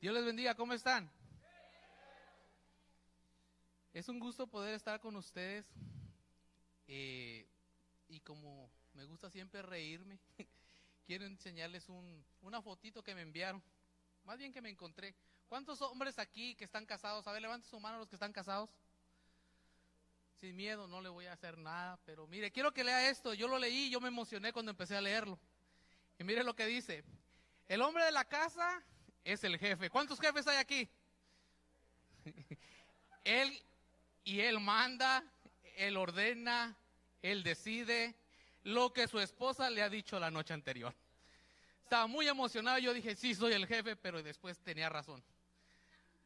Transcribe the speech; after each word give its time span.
Dios 0.00 0.14
les 0.14 0.24
bendiga, 0.24 0.54
¿cómo 0.54 0.74
están? 0.74 1.10
Es 3.92 4.08
un 4.08 4.20
gusto 4.20 4.46
poder 4.46 4.74
estar 4.74 5.00
con 5.00 5.16
ustedes 5.16 5.68
eh, 6.86 7.48
y 8.08 8.20
como 8.20 8.70
me 8.94 9.04
gusta 9.04 9.28
siempre 9.28 9.60
reírme, 9.60 10.20
quiero 11.06 11.26
enseñarles 11.26 11.88
un, 11.88 12.24
una 12.42 12.62
fotito 12.62 13.02
que 13.02 13.12
me 13.12 13.22
enviaron, 13.22 13.60
más 14.22 14.38
bien 14.38 14.52
que 14.52 14.62
me 14.62 14.70
encontré. 14.70 15.16
¿Cuántos 15.48 15.82
hombres 15.82 16.20
aquí 16.20 16.54
que 16.54 16.64
están 16.64 16.86
casados? 16.86 17.26
A 17.26 17.32
ver, 17.32 17.42
levanten 17.42 17.68
su 17.68 17.80
mano 17.80 17.98
los 17.98 18.08
que 18.08 18.14
están 18.14 18.32
casados. 18.32 18.70
Sin 20.40 20.54
miedo, 20.54 20.86
no 20.86 21.00
le 21.00 21.08
voy 21.08 21.26
a 21.26 21.32
hacer 21.32 21.58
nada, 21.58 21.98
pero 22.04 22.28
mire, 22.28 22.52
quiero 22.52 22.72
que 22.72 22.84
lea 22.84 23.10
esto. 23.10 23.34
Yo 23.34 23.48
lo 23.48 23.58
leí 23.58 23.90
yo 23.90 24.00
me 24.00 24.08
emocioné 24.08 24.52
cuando 24.52 24.70
empecé 24.70 24.96
a 24.96 25.00
leerlo. 25.00 25.40
Y 26.20 26.22
mire 26.22 26.44
lo 26.44 26.54
que 26.54 26.66
dice. 26.66 27.02
El 27.66 27.82
hombre 27.82 28.04
de 28.04 28.12
la 28.12 28.24
casa 28.24 28.84
es 29.24 29.44
el 29.44 29.58
jefe. 29.58 29.90
¿Cuántos 29.90 30.20
jefes 30.20 30.46
hay 30.46 30.56
aquí? 30.56 30.88
él 33.24 33.62
y 34.24 34.40
él 34.40 34.60
manda, 34.60 35.24
él 35.76 35.96
ordena, 35.96 36.76
él 37.22 37.42
decide 37.42 38.14
lo 38.64 38.92
que 38.92 39.08
su 39.08 39.18
esposa 39.20 39.70
le 39.70 39.82
ha 39.82 39.88
dicho 39.88 40.18
la 40.18 40.30
noche 40.30 40.54
anterior. 40.54 40.94
Estaba 41.82 42.06
muy 42.06 42.28
emocionado, 42.28 42.78
yo 42.78 42.92
dije, 42.92 43.16
sí, 43.16 43.34
soy 43.34 43.54
el 43.54 43.66
jefe, 43.66 43.96
pero 43.96 44.22
después 44.22 44.58
tenía 44.58 44.90
razón. 44.90 45.24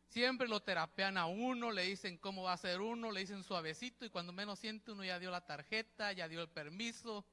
Siempre 0.08 0.48
lo 0.48 0.60
terapean 0.60 1.16
a 1.16 1.26
uno, 1.26 1.70
le 1.70 1.84
dicen 1.84 2.18
cómo 2.18 2.42
va 2.42 2.52
a 2.52 2.56
ser 2.56 2.80
uno, 2.80 3.12
le 3.12 3.20
dicen 3.20 3.44
suavecito 3.44 4.04
y 4.04 4.10
cuando 4.10 4.32
menos 4.32 4.58
siente 4.58 4.90
uno 4.90 5.04
ya 5.04 5.18
dio 5.18 5.30
la 5.30 5.46
tarjeta, 5.46 6.12
ya 6.12 6.28
dio 6.28 6.42
el 6.42 6.48
permiso, 6.48 7.24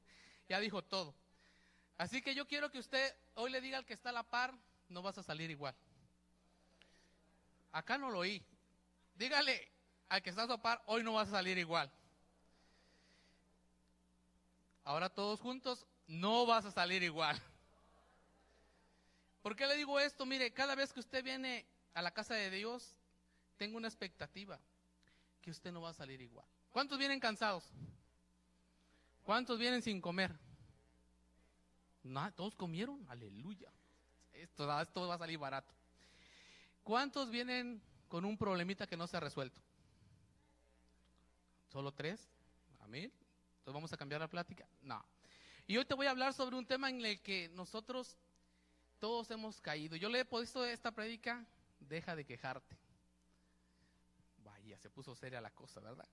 ya 0.47 0.59
dijo 0.59 0.83
todo. 0.83 1.15
Así 1.97 2.21
que 2.21 2.33
yo 2.33 2.47
quiero 2.47 2.71
que 2.71 2.79
usted 2.79 3.13
hoy 3.33 3.51
le 3.51 3.59
diga 3.59 3.79
al 3.79 3.85
que 3.85 3.93
está 3.93 4.09
a 4.09 4.13
la 4.13 4.23
par, 4.23 4.53
no 4.89 5.01
vas 5.01 5.17
a 5.17 5.23
salir 5.23 5.49
igual. 5.49 5.75
Acá 7.71 7.97
no 7.97 8.09
lo 8.09 8.19
oí. 8.19 8.43
Dígale 9.15 9.71
al 10.09 10.21
que 10.21 10.31
está 10.31 10.43
a 10.43 10.47
su 10.47 10.59
par, 10.59 10.81
hoy 10.87 11.03
no 11.03 11.13
vas 11.13 11.27
a 11.29 11.31
salir 11.31 11.57
igual. 11.57 11.91
Ahora 14.83 15.09
todos 15.09 15.39
juntos, 15.39 15.85
no 16.07 16.45
vas 16.45 16.65
a 16.65 16.71
salir 16.71 17.03
igual. 17.03 17.39
¿Por 19.43 19.55
qué 19.55 19.67
le 19.67 19.75
digo 19.77 19.99
esto? 19.99 20.25
Mire, 20.25 20.51
cada 20.51 20.75
vez 20.75 20.91
que 20.91 20.99
usted 20.99 21.23
viene 21.23 21.65
a 21.93 22.01
la 22.01 22.11
casa 22.11 22.33
de 22.33 22.49
Dios, 22.49 22.95
tengo 23.57 23.77
una 23.77 23.87
expectativa, 23.87 24.59
que 25.41 25.51
usted 25.51 25.71
no 25.71 25.81
va 25.81 25.89
a 25.89 25.93
salir 25.93 26.21
igual. 26.21 26.47
¿Cuántos 26.71 26.97
vienen 26.97 27.19
cansados? 27.19 27.71
¿Cuántos 29.23 29.59
vienen 29.59 29.81
sin 29.81 30.01
comer? 30.01 30.35
No, 32.03 32.33
todos 32.33 32.55
comieron, 32.55 33.05
aleluya. 33.09 33.71
Esto, 34.39 34.81
esto 34.81 35.07
va 35.07 35.15
a 35.15 35.17
salir 35.17 35.37
barato. 35.37 35.73
¿Cuántos 36.83 37.29
vienen 37.29 37.81
con 38.07 38.23
un 38.23 38.37
problemita 38.37 38.87
que 38.87 38.95
no 38.95 39.05
se 39.05 39.17
ha 39.17 39.19
resuelto? 39.19 39.61
¿Solo 41.67 41.91
tres? 41.93 42.31
Amén. 42.79 43.11
Entonces 43.59 43.73
vamos 43.73 43.91
a 43.91 43.97
cambiar 43.97 44.21
la 44.21 44.29
plática. 44.29 44.65
No. 44.81 45.03
Y 45.67 45.77
hoy 45.77 45.85
te 45.85 45.93
voy 45.93 46.07
a 46.07 46.11
hablar 46.11 46.33
sobre 46.33 46.55
un 46.55 46.65
tema 46.65 46.89
en 46.89 47.05
el 47.05 47.21
que 47.21 47.49
nosotros 47.49 48.17
todos 48.99 49.29
hemos 49.29 49.59
caído. 49.59 49.97
Yo 49.97 50.09
le 50.09 50.21
he 50.21 50.25
puesto 50.25 50.65
esta 50.65 50.91
prédica, 50.91 51.45
deja 51.79 52.15
de 52.15 52.25
quejarte. 52.25 52.77
Vaya, 54.37 54.77
se 54.79 54.89
puso 54.89 55.15
seria 55.15 55.41
la 55.41 55.51
cosa, 55.51 55.81
¿verdad? 55.81 56.07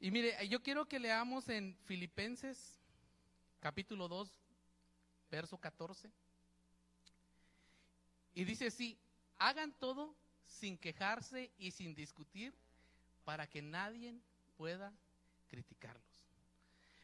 Y 0.00 0.10
mire, 0.10 0.48
yo 0.48 0.62
quiero 0.62 0.86
que 0.86 0.98
leamos 0.98 1.48
en 1.50 1.76
Filipenses 1.84 2.80
capítulo 3.60 4.08
2, 4.08 4.32
verso 5.30 5.58
14. 5.58 6.10
Y 8.38 8.44
dice 8.44 8.68
así, 8.68 8.96
hagan 9.36 9.72
todo 9.80 10.14
sin 10.46 10.78
quejarse 10.78 11.50
y 11.58 11.72
sin 11.72 11.92
discutir 11.92 12.54
para 13.24 13.48
que 13.48 13.60
nadie 13.60 14.16
pueda 14.56 14.96
criticarlos. 15.48 16.22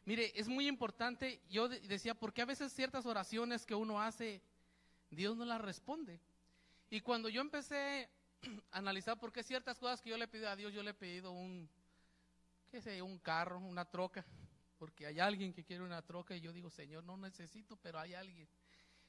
Mire, 0.04 0.30
es 0.38 0.46
muy 0.46 0.68
importante, 0.68 1.40
yo 1.50 1.68
decía, 1.68 2.14
porque 2.14 2.40
a 2.40 2.44
veces 2.44 2.72
ciertas 2.72 3.04
oraciones 3.04 3.66
que 3.66 3.74
uno 3.74 4.00
hace, 4.00 4.42
Dios 5.10 5.36
no 5.36 5.44
las 5.44 5.60
responde. 5.60 6.20
Y 6.88 7.00
cuando 7.00 7.28
yo 7.28 7.40
empecé 7.40 8.08
a 8.70 8.78
analizar 8.78 9.18
por 9.18 9.32
qué 9.32 9.42
ciertas 9.42 9.76
cosas 9.76 10.00
que 10.00 10.10
yo 10.10 10.16
le 10.16 10.28
pido 10.28 10.48
a 10.48 10.54
Dios, 10.54 10.72
yo 10.72 10.84
le 10.84 10.90
he 10.90 10.94
pedido 10.94 11.32
un, 11.32 11.68
qué 12.70 12.80
sé, 12.80 13.02
un 13.02 13.18
carro, 13.18 13.58
una 13.58 13.84
troca, 13.84 14.24
porque 14.78 15.04
hay 15.04 15.18
alguien 15.18 15.52
que 15.52 15.64
quiere 15.64 15.82
una 15.82 16.00
troca 16.00 16.36
y 16.36 16.40
yo 16.40 16.52
digo, 16.52 16.70
Señor, 16.70 17.02
no 17.02 17.16
necesito, 17.16 17.74
pero 17.82 17.98
hay 17.98 18.14
alguien 18.14 18.48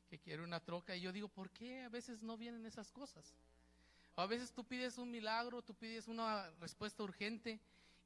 que 0.08 0.20
quiere 0.20 0.44
una 0.44 0.60
troca 0.60 0.96
y 0.96 1.02
yo 1.02 1.12
digo, 1.12 1.28
¿por 1.28 1.50
qué 1.52 1.84
a 1.84 1.90
veces 1.90 2.22
no 2.22 2.38
vienen 2.38 2.66
esas 2.66 2.92
cosas? 2.92 3.36
a 4.18 4.26
veces 4.28 4.54
tú 4.54 4.64
pides 4.64 4.98
un 4.98 5.12
milagro, 5.12 5.62
tú 5.62 5.76
pides 5.76 6.08
una 6.08 6.50
respuesta 6.62 7.04
urgente 7.04 7.60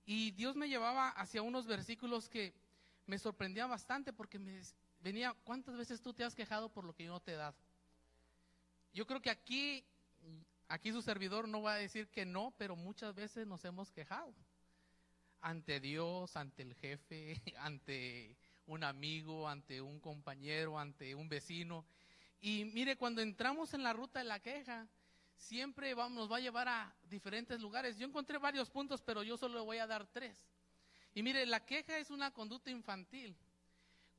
y 0.05 0.31
Dios 0.31 0.55
me 0.55 0.67
llevaba 0.67 1.09
hacia 1.09 1.43
unos 1.43 1.67
versículos 1.67 2.29
que 2.29 2.53
me 3.05 3.19
sorprendían 3.19 3.69
bastante 3.69 4.11
porque 4.11 4.39
me 4.39 4.61
venía, 5.01 5.35
¿cuántas 5.43 5.77
veces 5.77 6.01
tú 6.01 6.13
te 6.13 6.23
has 6.23 6.33
quejado 6.33 6.69
por 6.69 6.83
lo 6.83 6.93
que 6.93 7.03
yo 7.03 7.11
no 7.11 7.19
te 7.19 7.33
he 7.33 7.35
dado? 7.35 7.55
Yo 8.91 9.05
creo 9.05 9.21
que 9.21 9.29
aquí, 9.29 9.85
aquí 10.67 10.91
su 10.91 11.01
servidor 11.03 11.47
no 11.47 11.61
va 11.61 11.73
a 11.73 11.77
decir 11.77 12.07
que 12.07 12.25
no, 12.25 12.53
pero 12.57 12.75
muchas 12.75 13.13
veces 13.13 13.45
nos 13.45 13.63
hemos 13.65 13.91
quejado 13.91 14.33
ante 15.41 15.79
Dios, 15.79 16.35
ante 16.35 16.63
el 16.63 16.73
jefe, 16.75 17.41
ante 17.59 18.35
un 18.69 18.83
amigo, 18.83 19.49
ante 19.49 19.81
un 19.81 19.99
compañero, 19.99 20.79
ante 20.79 21.15
un 21.15 21.27
vecino. 21.27 21.85
Y 22.39 22.65
mire, 22.65 22.95
cuando 22.95 23.21
entramos 23.21 23.73
en 23.73 23.83
la 23.83 23.93
ruta 23.93 24.19
de 24.19 24.25
la 24.25 24.39
queja, 24.39 24.87
siempre 25.35 25.93
vamos, 25.93 26.17
nos 26.17 26.31
va 26.31 26.37
a 26.37 26.41
llevar 26.41 26.67
a 26.67 26.93
diferentes 27.09 27.59
lugares. 27.59 27.97
Yo 27.97 28.05
encontré 28.05 28.37
varios 28.37 28.69
puntos, 28.69 29.01
pero 29.01 29.23
yo 29.23 29.37
solo 29.37 29.65
voy 29.65 29.79
a 29.79 29.87
dar 29.87 30.05
tres. 30.07 30.37
Y 31.15 31.23
mire, 31.23 31.45
la 31.47 31.65
queja 31.65 31.97
es 31.97 32.11
una 32.11 32.31
conducta 32.31 32.69
infantil. 32.69 33.35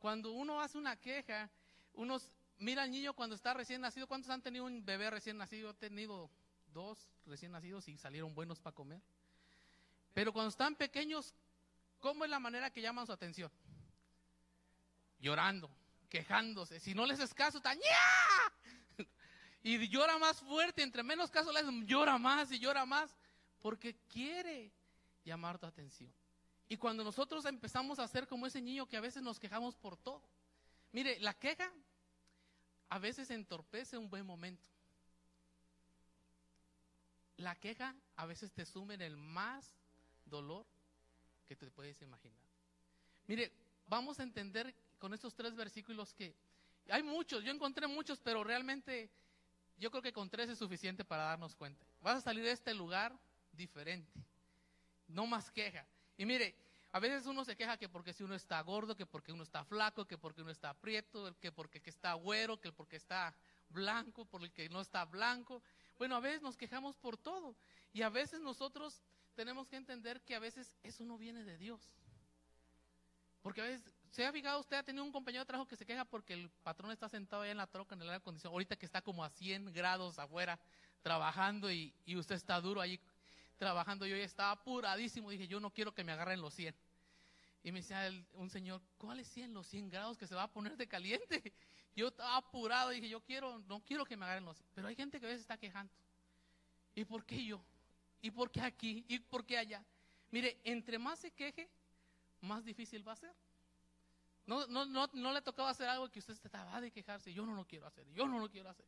Cuando 0.00 0.33
uno 0.33 0.61
hace 0.61 0.78
una 0.78 0.97
queja, 0.97 1.49
uno 1.94 2.19
mira 2.59 2.82
al 2.82 2.91
niño 2.91 3.15
cuando 3.15 3.37
está 3.37 3.55
recién 3.55 3.81
nacido. 3.81 4.09
¿Cuántos 4.09 4.31
han 4.31 4.43
tenido 4.43 4.65
un 4.65 4.84
bebé 4.84 5.11
recién 5.11 5.38
nacido? 5.38 5.71
He 5.71 5.75
tenido 5.75 6.28
dos 6.75 7.09
recién 7.27 7.53
nacidos 7.53 7.87
y 7.87 7.97
salieron 7.97 8.34
buenos 8.34 8.59
para 8.59 8.75
comer. 8.75 9.00
Pero 10.12 10.32
cuando 10.32 10.49
están 10.49 10.75
pequeños, 10.75 11.34
¿cómo 12.00 12.25
es 12.25 12.31
la 12.31 12.41
manera 12.41 12.71
que 12.71 12.82
llaman 12.82 13.06
su 13.06 13.12
atención? 13.12 13.50
Llorando, 15.20 15.70
quejándose. 16.08 16.81
Si 16.81 16.94
no 16.94 17.06
les 17.06 17.20
es 17.20 17.34
caso, 17.34 17.58
están 17.58 17.78
y 19.62 19.88
llora 19.88 20.19
más 20.19 20.41
fuerte, 20.41 20.82
entre 20.82 21.03
menos 21.03 21.31
caso 21.31 21.53
llora 21.84 22.19
más 22.19 22.50
y 22.50 22.58
llora 22.58 22.86
más, 22.86 23.14
porque 23.60 23.94
quiere 24.08 24.72
llamar 25.25 25.58
tu 25.58 25.66
atención. 25.66 26.12
Y 26.69 26.76
cuando 26.76 27.04
nosotros 27.04 27.44
empezamos 27.44 27.98
a 27.98 28.08
ser 28.08 28.26
como 28.26 28.47
ese 28.47 28.62
niño 28.62 28.86
que 28.86 28.97
a 28.97 29.00
veces 29.00 29.22
nos 29.22 29.38
quejamos 29.38 29.75
por 29.76 29.97
todo, 29.97 30.22
mire, 30.92 31.19
la 31.20 31.34
queja 31.34 31.70
a 32.88 32.98
veces 32.98 33.31
entorpece 33.31 33.98
un 33.98 34.08
buen 34.08 34.25
momento. 34.25 34.66
La 37.37 37.54
queja 37.54 37.94
a 38.16 38.26
veces 38.26 38.52
te 38.52 38.64
sume 38.64 38.94
en 38.94 39.02
el 39.02 39.16
más 39.16 39.75
dolor 40.25 40.66
que 41.48 41.56
te 41.56 41.70
puedes 41.70 42.00
imaginar. 42.02 42.41
Mire, 43.26 43.52
vamos 43.87 44.20
a 44.20 44.22
entender 44.22 44.75
con 45.00 45.12
estos 45.15 45.34
tres 45.34 45.56
versículos 45.56 46.15
que 46.15 46.37
hay 46.88 47.03
muchos, 47.03 47.43
yo 47.43 47.50
encontré 47.50 47.87
muchos, 47.88 48.21
pero 48.21 48.44
realmente 48.44 49.11
yo 49.77 49.91
creo 49.91 50.03
que 50.03 50.12
con 50.12 50.28
tres 50.28 50.50
es 50.50 50.59
suficiente 50.59 51.05
para 51.05 51.25
darnos 51.25 51.56
cuenta. 51.56 51.84
Vas 52.00 52.19
a 52.19 52.21
salir 52.21 52.44
de 52.44 52.53
este 52.53 52.75
lugar 52.75 53.19
diferente. 53.53 54.12
No 55.09 55.27
más 55.27 55.50
queja. 55.50 55.87
Y 56.16 56.27
mire, 56.27 56.55
a 56.93 57.00
veces 57.00 57.27
uno 57.27 57.44
se 57.44 57.56
queja 57.56 57.77
que 57.77 57.88
porque 57.88 58.12
si 58.12 58.22
uno 58.22 58.34
está 58.34 58.61
gordo, 58.61 58.94
que 58.94 59.06
porque 59.06 59.33
uno 59.33 59.43
está 59.43 59.65
flaco, 59.65 60.06
que 60.06 60.19
porque 60.19 60.43
uno 60.43 60.50
está 60.50 60.75
prieto, 60.75 61.34
que 61.41 61.50
porque 61.50 61.81
está 61.87 62.15
güero, 62.15 62.61
que 62.61 62.72
porque 62.72 62.97
está 62.97 63.34
blanco, 63.71 64.25
por 64.27 64.43
el 64.43 64.53
que 64.53 64.69
no 64.69 64.81
está 64.81 65.05
blanco. 65.05 65.62
Bueno, 65.99 66.17
a 66.17 66.21
veces 66.21 66.43
nos 66.43 66.56
quejamos 66.56 66.96
por 66.96 67.17
todo. 67.17 67.56
Y 67.93 68.03
a 68.03 68.11
veces 68.11 68.41
nosotros 68.41 69.03
tenemos 69.35 69.67
que 69.69 69.76
entender 69.76 70.20
que 70.23 70.35
a 70.35 70.41
veces 70.41 70.76
eso 70.82 71.05
no 71.05 71.17
viene 71.17 71.44
de 71.44 71.56
Dios. 71.56 71.94
Porque 73.41 73.62
a 73.62 73.64
veces 73.64 73.94
¿Se 74.10 74.26
ha 74.26 74.32
fijado 74.32 74.58
usted, 74.58 74.76
ha 74.76 74.82
tenido 74.82 75.04
un 75.04 75.12
compañero 75.12 75.42
de 75.42 75.46
trabajo 75.46 75.68
que 75.68 75.76
se 75.76 75.86
queja 75.86 76.04
porque 76.04 76.32
el 76.32 76.50
patrón 76.64 76.90
está 76.90 77.08
sentado 77.08 77.42
ahí 77.42 77.50
en 77.50 77.56
la 77.56 77.68
troca 77.68 77.94
en 77.94 78.02
el 78.02 78.08
aire 78.08 78.16
acondicionado, 78.16 78.54
ahorita 78.54 78.76
que 78.76 78.84
está 78.84 79.00
como 79.00 79.22
a 79.22 79.30
100 79.30 79.72
grados 79.72 80.18
afuera 80.18 80.58
trabajando 81.00 81.70
y, 81.70 81.94
usted 82.16 82.34
está 82.34 82.60
duro 82.60 82.80
ahí 82.80 82.98
trabajando? 83.56 84.06
Yo 84.06 84.16
ya 84.16 84.24
estaba 84.24 84.50
apuradísimo, 84.50 85.30
dije, 85.30 85.46
yo 85.46 85.60
no 85.60 85.70
quiero 85.70 85.94
que 85.94 86.02
me 86.02 86.10
agarren 86.10 86.40
los 86.40 86.54
100. 86.54 86.74
Y 87.62 87.70
me 87.70 87.80
decía 87.82 88.10
un 88.34 88.50
señor, 88.50 88.82
¿cuáles 88.98 89.28
100? 89.28 89.54
Los 89.54 89.68
100 89.68 89.90
grados 89.90 90.18
que 90.18 90.26
se 90.26 90.34
va 90.34 90.44
a 90.44 90.52
poner 90.52 90.76
de 90.76 90.88
caliente. 90.88 91.52
Yo 91.94 92.08
estaba 92.08 92.36
apurado, 92.36 92.90
dije, 92.90 93.08
yo 93.08 93.20
quiero, 93.20 93.58
no 93.66 93.80
quiero 93.80 94.06
que 94.06 94.16
me 94.16 94.24
agarren 94.24 94.44
los 94.44 94.56
100. 94.56 94.68
Pero 94.74 94.88
hay 94.88 94.94
gente 94.94 95.18
que 95.18 95.26
a 95.26 95.28
veces 95.28 95.42
está 95.42 95.58
quejando. 95.58 95.92
¿Y 96.94 97.04
por 97.04 97.24
qué 97.24 97.44
yo? 97.44 97.60
¿Y 98.22 98.30
por 98.30 98.50
qué 98.50 98.60
aquí? 98.60 99.04
¿Y 99.08 99.18
por 99.18 99.44
qué 99.44 99.58
allá? 99.58 99.84
Mire, 100.30 100.60
entre 100.62 101.00
más 101.00 101.18
se 101.18 101.32
queje, 101.32 101.68
más 102.40 102.64
difícil 102.64 103.06
va 103.06 103.12
a 103.12 103.16
ser. 103.16 103.34
No, 104.50 104.67
no, 104.67 104.85
no, 104.85 105.08
no 105.12 105.32
le 105.32 105.43
tocaba 105.43 105.70
hacer 105.70 105.88
algo 105.88 106.11
que 106.11 106.19
usted 106.19 106.35
estaba 106.35 106.81
de 106.81 106.91
quejarse. 106.91 107.32
Yo 107.32 107.47
no 107.47 107.55
lo 107.55 107.64
quiero 107.64 107.87
hacer, 107.87 108.05
yo 108.11 108.26
no 108.26 108.41
lo 108.41 108.50
quiero 108.50 108.69
hacer. 108.69 108.85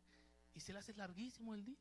y 0.55 0.59
se 0.59 0.73
le 0.73 0.81
hace 0.81 0.93
larguísimo 0.95 1.55
el 1.55 1.65
día. 1.65 1.79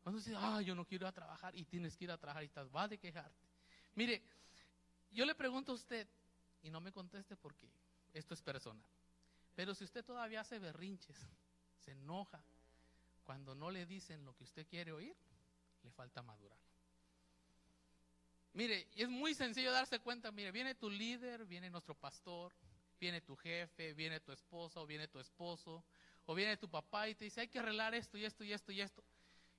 Cuando 0.00 0.20
dice, 0.20 0.36
ah, 0.36 0.62
yo 0.62 0.72
no 0.76 0.84
quiero 0.84 1.06
ir 1.06 1.08
a 1.08 1.12
trabajar 1.12 1.56
y 1.56 1.64
tienes 1.64 1.96
que 1.96 2.04
ir 2.04 2.12
a 2.12 2.18
trabajar 2.18 2.44
y 2.44 2.46
estás, 2.46 2.68
va 2.68 2.86
de 2.86 2.98
quejarte. 2.98 3.48
Mire, 3.96 4.22
yo 5.10 5.24
le 5.24 5.34
pregunto 5.34 5.72
a 5.72 5.74
usted, 5.74 6.06
y 6.62 6.70
no 6.70 6.80
me 6.80 6.92
conteste 6.92 7.36
porque 7.36 7.68
esto 8.12 8.32
es 8.32 8.40
personal, 8.40 8.88
pero 9.56 9.74
si 9.74 9.82
usted 9.82 10.04
todavía 10.04 10.42
hace 10.42 10.60
berrinches, 10.60 11.18
se 11.80 11.90
enoja, 11.90 12.44
cuando 13.24 13.56
no 13.56 13.72
le 13.72 13.86
dicen 13.86 14.24
lo 14.24 14.36
que 14.36 14.44
usted 14.44 14.68
quiere 14.68 14.92
oír, 14.92 15.16
le 15.82 15.90
falta 15.90 16.22
madurar. 16.22 16.60
Mire, 18.54 18.88
es 18.94 19.08
muy 19.08 19.34
sencillo 19.34 19.72
darse 19.72 19.98
cuenta, 20.00 20.30
mire, 20.30 20.52
viene 20.52 20.74
tu 20.74 20.90
líder, 20.90 21.46
viene 21.46 21.70
nuestro 21.70 21.94
pastor, 21.94 22.52
viene 23.00 23.20
tu 23.20 23.34
jefe, 23.34 23.94
viene 23.94 24.20
tu 24.20 24.30
esposa 24.30 24.80
o 24.80 24.86
viene 24.86 25.08
tu 25.08 25.18
esposo, 25.18 25.84
o 26.26 26.34
viene 26.34 26.56
tu 26.56 26.68
papá 26.68 27.08
y 27.08 27.14
te 27.14 27.24
dice, 27.24 27.40
hay 27.40 27.48
que 27.48 27.58
arreglar 27.58 27.94
esto 27.94 28.18
y 28.18 28.24
esto 28.24 28.44
y 28.44 28.52
esto 28.52 28.72
y 28.72 28.80
esto. 28.80 29.02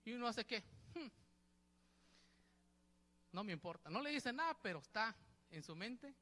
Y 0.05 0.13
uno 0.13 0.27
hace 0.27 0.45
qué? 0.45 0.63
Hmm. 0.93 1.07
No 3.31 3.43
me 3.43 3.51
importa. 3.51 3.89
No 3.89 4.01
le 4.01 4.11
dice 4.11 4.31
nada, 4.31 4.55
pero 4.61 4.79
está 4.79 5.15
en 5.49 5.63
su 5.63 5.75
mente 5.75 6.13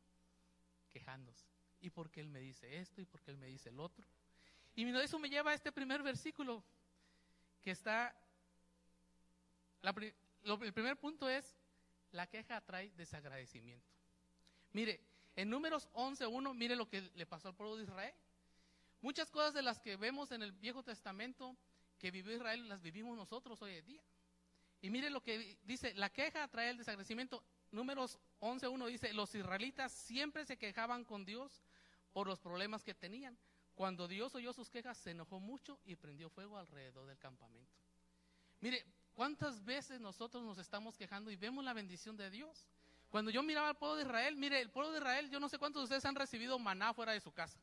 quejándose. 0.89 1.45
¿Y 1.81 1.89
por 1.89 2.09
qué 2.09 2.21
él 2.21 2.29
me 2.29 2.39
dice 2.39 2.79
esto? 2.79 3.01
¿Y 3.01 3.05
por 3.05 3.21
qué 3.21 3.31
él 3.31 3.37
me 3.37 3.47
dice 3.47 3.69
el 3.69 3.79
otro? 3.79 4.05
Y 4.75 4.87
eso 4.97 5.19
me 5.19 5.29
lleva 5.29 5.51
a 5.51 5.53
este 5.53 5.71
primer 5.71 6.01
versículo 6.01 6.63
que 7.61 7.71
está... 7.71 8.15
el 9.83 10.73
primer 10.73 10.97
punto 10.97 11.27
es, 11.29 11.60
la 12.11 12.27
queja 12.27 12.61
trae 12.61 12.91
desagradecimiento. 12.91 13.87
Mire, 14.73 15.01
en 15.35 15.49
números 15.49 15.89
11.1, 15.93 16.53
mire 16.53 16.75
lo 16.75 16.87
que 16.87 17.01
le 17.15 17.25
pasó 17.25 17.49
al 17.49 17.55
pueblo 17.55 17.77
de 17.77 17.83
Israel. 17.83 18.13
Muchas 19.01 19.31
cosas 19.31 19.53
de 19.53 19.61
las 19.61 19.79
que 19.79 19.95
vemos 19.95 20.31
en 20.31 20.43
el 20.43 20.51
Viejo 20.51 20.83
Testamento 20.83 21.57
que 21.97 22.11
vivió 22.11 22.35
Israel 22.35 22.67
las 22.67 22.81
vivimos 22.81 23.15
nosotros 23.15 23.61
hoy 23.61 23.75
en 23.75 23.85
día. 23.85 24.01
Y 24.81 24.89
mire 24.89 25.09
lo 25.09 25.21
que 25.21 25.57
dice, 25.63 25.93
la 25.93 26.09
queja 26.09 26.47
trae 26.47 26.71
el 26.71 26.77
desagradecimiento. 26.77 27.43
Números 27.71 28.19
11.1 28.39 28.87
dice, 28.87 29.13
los 29.13 29.33
israelitas 29.35 29.91
siempre 29.91 30.45
se 30.45 30.57
quejaban 30.57 31.05
con 31.05 31.23
Dios 31.25 31.63
por 32.11 32.27
los 32.27 32.39
problemas 32.39 32.83
que 32.83 32.93
tenían. 32.93 33.37
Cuando 33.75 34.07
Dios 34.07 34.35
oyó 34.35 34.51
sus 34.53 34.69
quejas, 34.69 34.97
se 34.97 35.11
enojó 35.11 35.39
mucho 35.39 35.79
y 35.85 35.95
prendió 35.95 36.29
fuego 36.29 36.57
alrededor 36.57 37.07
del 37.07 37.17
campamento. 37.17 37.71
Mire, 38.59 38.85
¿cuántas 39.15 39.63
veces 39.63 39.99
nosotros 39.99 40.43
nos 40.43 40.57
estamos 40.57 40.97
quejando 40.97 41.31
y 41.31 41.35
vemos 41.35 41.63
la 41.63 41.73
bendición 41.73 42.17
de 42.17 42.29
Dios? 42.29 42.65
Cuando 43.09 43.29
yo 43.29 43.43
miraba 43.43 43.69
al 43.69 43.77
pueblo 43.77 43.97
de 43.97 44.03
Israel, 44.03 44.37
mire, 44.37 44.61
el 44.61 44.69
pueblo 44.69 44.91
de 44.91 44.99
Israel, 44.99 45.29
yo 45.29 45.39
no 45.39 45.49
sé 45.49 45.57
cuántos 45.57 45.81
de 45.81 45.83
ustedes 45.83 46.05
han 46.05 46.15
recibido 46.15 46.57
maná 46.57 46.93
fuera 46.93 47.11
de 47.11 47.19
su 47.19 47.31
casa. 47.31 47.59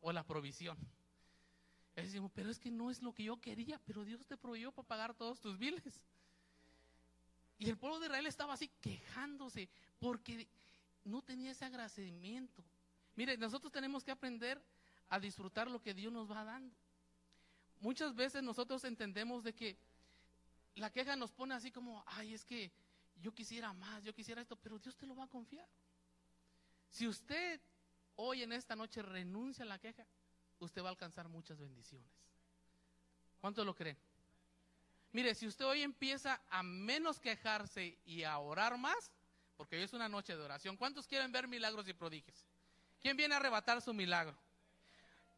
O 0.00 0.12
la 0.12 0.24
provisión. 0.24 0.76
Y 1.96 2.02
decimos, 2.02 2.30
pero 2.34 2.50
es 2.50 2.58
que 2.58 2.70
no 2.70 2.90
es 2.90 3.02
lo 3.02 3.12
que 3.12 3.24
yo 3.24 3.40
quería, 3.40 3.80
pero 3.86 4.04
Dios 4.04 4.26
te 4.26 4.36
proveyó 4.36 4.72
para 4.72 4.86
pagar 4.86 5.14
todos 5.14 5.40
tus 5.40 5.58
biles. 5.58 6.02
Y 7.58 7.68
el 7.68 7.76
pueblo 7.76 7.98
de 7.98 8.06
Israel 8.06 8.26
estaba 8.26 8.54
así 8.54 8.68
quejándose 8.80 9.68
porque 9.98 10.48
no 11.04 11.22
tenía 11.22 11.50
ese 11.50 11.64
agradecimiento. 11.64 12.64
Mire, 13.16 13.36
nosotros 13.36 13.72
tenemos 13.72 14.04
que 14.04 14.12
aprender 14.12 14.62
a 15.08 15.18
disfrutar 15.18 15.68
lo 15.68 15.80
que 15.80 15.94
Dios 15.94 16.12
nos 16.12 16.30
va 16.30 16.44
dando. 16.44 16.74
Muchas 17.80 18.14
veces 18.14 18.42
nosotros 18.42 18.84
entendemos 18.84 19.44
de 19.44 19.54
que 19.54 19.78
la 20.74 20.90
queja 20.90 21.16
nos 21.16 21.32
pone 21.32 21.54
así 21.54 21.70
como, 21.70 22.02
ay, 22.06 22.34
es 22.34 22.44
que 22.44 22.72
yo 23.20 23.34
quisiera 23.34 23.72
más, 23.72 24.02
yo 24.02 24.14
quisiera 24.14 24.40
esto, 24.40 24.56
pero 24.56 24.78
Dios 24.78 24.96
te 24.96 25.06
lo 25.06 25.14
va 25.14 25.24
a 25.24 25.28
confiar. 25.28 25.68
Si 26.90 27.06
usted 27.06 27.60
hoy 28.16 28.42
en 28.42 28.52
esta 28.52 28.74
noche 28.74 29.02
renuncia 29.02 29.64
a 29.64 29.68
la 29.68 29.78
queja, 29.78 30.06
usted 30.58 30.82
va 30.82 30.88
a 30.88 30.90
alcanzar 30.90 31.28
muchas 31.28 31.58
bendiciones. 31.58 32.10
¿Cuánto 33.40 33.64
lo 33.64 33.74
creen? 33.74 33.96
Mire, 35.12 35.34
si 35.34 35.46
usted 35.46 35.64
hoy 35.64 35.82
empieza 35.82 36.40
a 36.50 36.62
menos 36.62 37.18
quejarse 37.18 37.98
y 38.04 38.24
a 38.24 38.38
orar 38.38 38.76
más, 38.76 39.12
porque 39.56 39.76
hoy 39.76 39.82
es 39.82 39.92
una 39.92 40.08
noche 40.08 40.36
de 40.36 40.42
oración, 40.42 40.76
¿cuántos 40.76 41.06
quieren 41.06 41.32
ver 41.32 41.48
milagros 41.48 41.88
y 41.88 41.92
prodigios? 41.92 42.46
¿Quién 43.00 43.16
viene 43.16 43.34
a 43.34 43.38
arrebatar 43.38 43.80
su 43.80 43.94
milagro? 43.94 44.36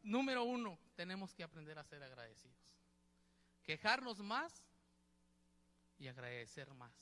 Número 0.03 0.45
uno, 0.45 0.79
tenemos 1.01 1.33
que 1.33 1.43
aprender 1.43 1.79
a 1.79 1.83
ser 1.83 2.03
agradecidos. 2.03 2.59
Quejarnos 3.63 4.19
más 4.19 4.63
y 5.97 6.09
agradecer 6.09 6.75
más. 6.75 6.93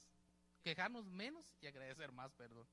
Quejarnos 0.63 1.05
menos 1.07 1.53
y 1.61 1.67
agradecer 1.67 2.13
más, 2.13 2.33
perdón. 2.35 2.65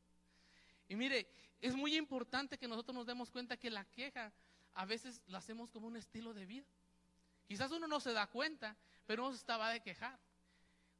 Y 0.87 0.95
mire, 0.95 1.27
es 1.61 1.73
muy 1.75 1.95
importante 1.97 2.59
que 2.59 2.67
nosotros 2.67 2.93
nos 2.93 3.07
demos 3.07 3.31
cuenta 3.31 3.57
que 3.57 3.71
la 3.71 3.85
queja 3.85 4.31
a 4.75 4.85
veces 4.85 5.19
la 5.25 5.39
hacemos 5.39 5.71
como 5.71 5.87
un 5.87 5.97
estilo 5.97 6.31
de 6.35 6.45
vida. 6.45 6.67
Quizás 7.47 7.71
uno 7.71 7.87
no 7.87 7.99
se 7.99 8.13
da 8.13 8.27
cuenta, 8.27 8.77
pero 9.07 9.23
uno 9.23 9.31
se 9.31 9.39
estaba 9.39 9.71
de 9.71 9.81
quejar. 9.81 10.19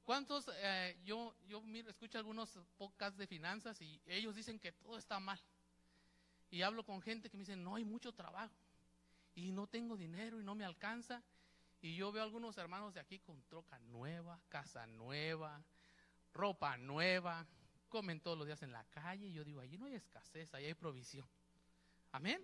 ¿Cuántos, 0.06 0.50
eh, 0.56 0.98
yo, 1.04 1.36
yo 1.46 1.62
escucho 1.88 2.18
algunos 2.18 2.58
podcasts 2.80 3.20
de 3.20 3.28
finanzas 3.28 3.80
y 3.80 4.02
ellos 4.08 4.34
dicen 4.34 4.58
que 4.58 4.72
todo 4.72 4.98
está 4.98 5.20
mal? 5.20 5.40
Y 6.50 6.64
hablo 6.64 6.84
con 6.84 7.00
gente 7.00 7.30
que 7.30 7.38
me 7.38 7.42
dice, 7.42 7.56
no 7.56 7.76
hay 7.76 7.86
mucho 7.86 8.12
trabajo 8.12 8.65
y 9.36 9.52
no 9.52 9.68
tengo 9.68 9.98
dinero 9.98 10.40
y 10.40 10.44
no 10.44 10.56
me 10.56 10.66
alcanza. 10.66 11.22
Y 11.82 11.96
yo 11.96 12.12
veo 12.12 12.24
algunos 12.24 12.58
hermanos 12.58 12.94
de 12.94 13.00
aquí 13.00 13.20
con 13.20 13.44
troca 13.44 13.78
nueva, 13.80 14.42
casa 14.50 14.88
nueva, 14.88 15.64
ropa 16.34 16.78
nueva, 16.78 17.46
comen 17.90 18.20
todos 18.22 18.38
los 18.38 18.48
días 18.48 18.64
en 18.64 18.72
la 18.72 18.84
calle. 18.86 19.28
Y 19.28 19.34
yo 19.34 19.44
digo, 19.44 19.60
allí 19.60 19.78
no 19.78 19.86
hay 19.86 19.94
escasez, 19.94 20.54
ahí 20.54 20.66
hay 20.66 20.74
provisión. 20.74 21.28
Amén. 22.12 22.42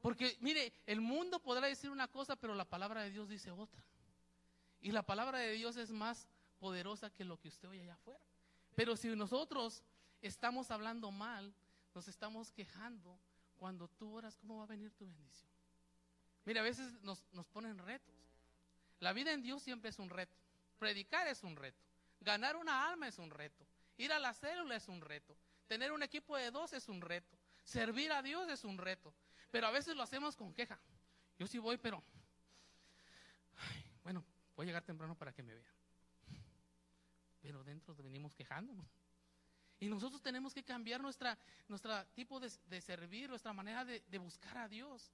Porque 0.00 0.36
mire, 0.40 0.72
el 0.86 1.00
mundo 1.00 1.40
podrá 1.40 1.66
decir 1.66 1.90
una 1.90 2.08
cosa, 2.08 2.36
pero 2.36 2.54
la 2.54 2.64
palabra 2.64 3.02
de 3.02 3.10
Dios 3.10 3.28
dice 3.28 3.50
otra. 3.50 3.84
Y 4.80 4.92
la 4.92 5.02
palabra 5.02 5.38
de 5.40 5.52
Dios 5.52 5.76
es 5.76 5.90
más 5.90 6.28
poderosa 6.60 7.10
que 7.10 7.24
lo 7.24 7.38
que 7.38 7.48
usted 7.48 7.68
oye 7.68 7.82
allá 7.82 7.94
afuera. 7.94 8.24
Pero 8.76 8.96
si 8.96 9.08
nosotros 9.08 9.82
estamos 10.22 10.70
hablando 10.70 11.10
mal, 11.10 11.52
nos 11.94 12.06
estamos 12.06 12.52
quejando, 12.52 13.18
cuando 13.56 13.88
tú 13.88 14.14
oras, 14.14 14.36
¿cómo 14.36 14.58
va 14.58 14.64
a 14.64 14.66
venir 14.68 14.92
tu 14.92 15.04
bendición? 15.04 15.57
Mira, 16.48 16.62
a 16.62 16.64
veces 16.64 16.90
nos, 17.02 17.20
ponen 17.52 17.76
retos. 17.76 18.14
La 19.00 19.12
vida 19.12 19.34
en 19.34 19.42
Dios 19.42 19.62
siempre 19.62 19.90
es 19.90 19.98
un 19.98 20.08
reto. 20.08 20.34
Predicar 20.78 21.28
es 21.28 21.42
un 21.42 21.54
reto. 21.54 21.84
Ganar 22.20 22.56
una 22.56 22.88
alma 22.88 23.06
es 23.06 23.18
un 23.18 23.28
reto. 23.28 23.66
Ir 23.98 24.14
a 24.14 24.18
la 24.18 24.32
célula 24.32 24.74
es 24.74 24.88
un 24.88 25.02
reto. 25.02 25.36
Tener 25.66 25.92
un 25.92 26.02
equipo 26.02 26.38
de 26.38 26.50
dos 26.50 26.72
es 26.72 26.88
un 26.88 27.02
reto. 27.02 27.36
Servir 27.64 28.12
a 28.12 28.22
Dios 28.22 28.48
es 28.48 28.64
un 28.64 28.78
reto. 28.78 29.12
Pero 29.50 29.66
a 29.66 29.70
veces 29.70 29.94
lo 29.94 30.02
hacemos 30.02 30.36
con 30.36 30.54
queja. 30.54 30.80
Yo 31.38 31.46
sí 31.46 31.58
voy, 31.58 31.76
pero... 31.76 32.02
bueno, 34.02 34.24
voy 34.56 34.64
a 34.64 34.68
llegar 34.68 34.82
temprano 34.84 35.14
para 35.14 35.34
que 35.34 35.42
me 35.42 35.52
vean. 35.52 35.74
Pero 37.42 37.62
dentro 37.62 37.94
venimos 37.94 38.34
quejándonos. 38.34 38.86
Y 39.80 39.88
nosotros 39.90 40.22
tenemos 40.22 40.54
que 40.54 40.64
cambiar 40.64 41.02
nuestra, 41.02 41.38
nuestro 41.68 42.06
tipo 42.14 42.40
de, 42.40 42.80
servir, 42.80 43.28
nuestra 43.28 43.52
manera 43.52 43.84
de, 43.84 44.18
buscar 44.18 44.56
a 44.56 44.66
Dios. 44.66 45.12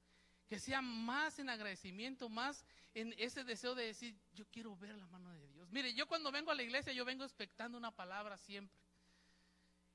Que 0.49 0.59
sea 0.59 0.83
más 0.83 1.39
en 1.39 1.49
agradecimiento, 1.49 2.29
más 2.29 2.65
en 2.93 3.15
ese 3.19 3.45
deseo 3.45 3.75
de 3.75 3.87
decir, 3.87 4.17
yo 4.35 4.47
quiero 4.47 4.77
ver 4.77 4.95
la 4.95 5.07
mano 5.07 5.31
de 5.33 5.49
Dios. 5.49 5.69
Mire, 5.71 5.95
yo 5.95 6.07
cuando 6.07 6.31
vengo 6.31 6.51
a 6.51 6.55
la 6.55 6.63
iglesia, 6.63 6.93
yo 6.93 7.05
vengo 7.05 7.25
expectando 7.25 7.79
una 7.79 7.91
palabra 7.91 8.37
siempre. 8.37 8.79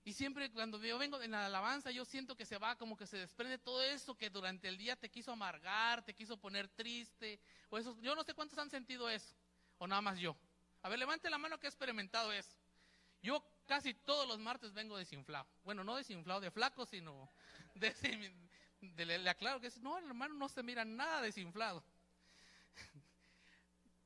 Y 0.04 0.14
siempre 0.14 0.52
cuando 0.52 0.84
yo 0.84 0.98
vengo 0.98 1.22
en 1.22 1.32
la 1.32 1.46
alabanza, 1.46 1.92
yo 1.92 2.04
siento 2.04 2.36
que 2.36 2.46
se 2.46 2.58
va, 2.58 2.78
como 2.78 2.98
que 2.98 3.06
se 3.06 3.18
desprende 3.18 3.58
todo 3.58 3.84
eso 3.84 4.16
que 4.16 4.30
durante 4.30 4.68
el 4.68 4.78
día 4.78 4.96
te 4.96 5.10
quiso 5.10 5.32
amargar, 5.32 6.04
te 6.04 6.16
quiso 6.16 6.38
poner 6.38 6.68
triste. 6.70 7.40
O 7.70 7.78
eso, 7.78 7.96
yo 8.02 8.16
no 8.16 8.24
sé 8.24 8.34
cuántos 8.34 8.58
han 8.58 8.70
sentido 8.70 9.10
eso, 9.10 9.36
o 9.78 9.88
nada 9.88 10.02
más 10.02 10.18
yo. 10.18 10.36
A 10.82 10.90
ver, 10.90 11.00
levante 11.00 11.30
la 11.30 11.38
mano 11.38 11.60
que 11.60 11.68
ha 11.68 11.70
experimentado 11.70 12.32
eso. 12.32 12.58
Yo 13.22 13.46
casi 13.66 13.94
todos 13.94 14.28
los 14.28 14.40
martes 14.40 14.74
vengo 14.74 14.98
desinflado. 14.98 15.48
Bueno, 15.64 15.84
no 15.84 15.96
desinflado 15.96 16.40
de 16.40 16.52
flaco, 16.52 16.86
sino 16.86 17.30
de, 17.76 17.94
le, 18.82 19.30
aclaro 19.30 19.60
que 19.60 19.68
es, 19.68 19.80
no, 19.80 19.98
hermano 19.98 20.34
no 20.36 20.50
se 20.50 20.64
mira 20.64 20.86
nada 20.86 21.22
desinflado. 21.22 21.84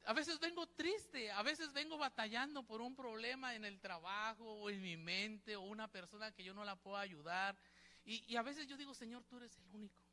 A 0.05 0.13
veces 0.13 0.37
vengo 0.37 0.67
triste, 0.67 1.31
a 1.31 1.41
veces 1.43 1.71
vengo 1.71 1.97
batallando 1.97 2.61
por 2.63 2.81
un 2.81 2.93
problema 2.93 3.55
en 3.55 3.63
el 3.63 3.79
trabajo 3.79 4.43
o 4.43 4.69
en 4.69 4.81
mi 4.81 4.97
mente 4.97 5.55
o 5.55 5.61
una 5.61 5.87
persona 5.87 6.29
que 6.33 6.43
yo 6.43 6.53
no 6.53 6.65
la 6.65 6.75
puedo 6.75 6.97
ayudar. 6.97 7.55
Y, 8.03 8.21
y 8.27 8.35
a 8.35 8.41
veces 8.41 8.67
yo 8.67 8.75
digo, 8.75 8.93
Señor, 8.93 9.23
tú 9.23 9.37
eres 9.37 9.57
el 9.57 9.65
único. 9.73 10.03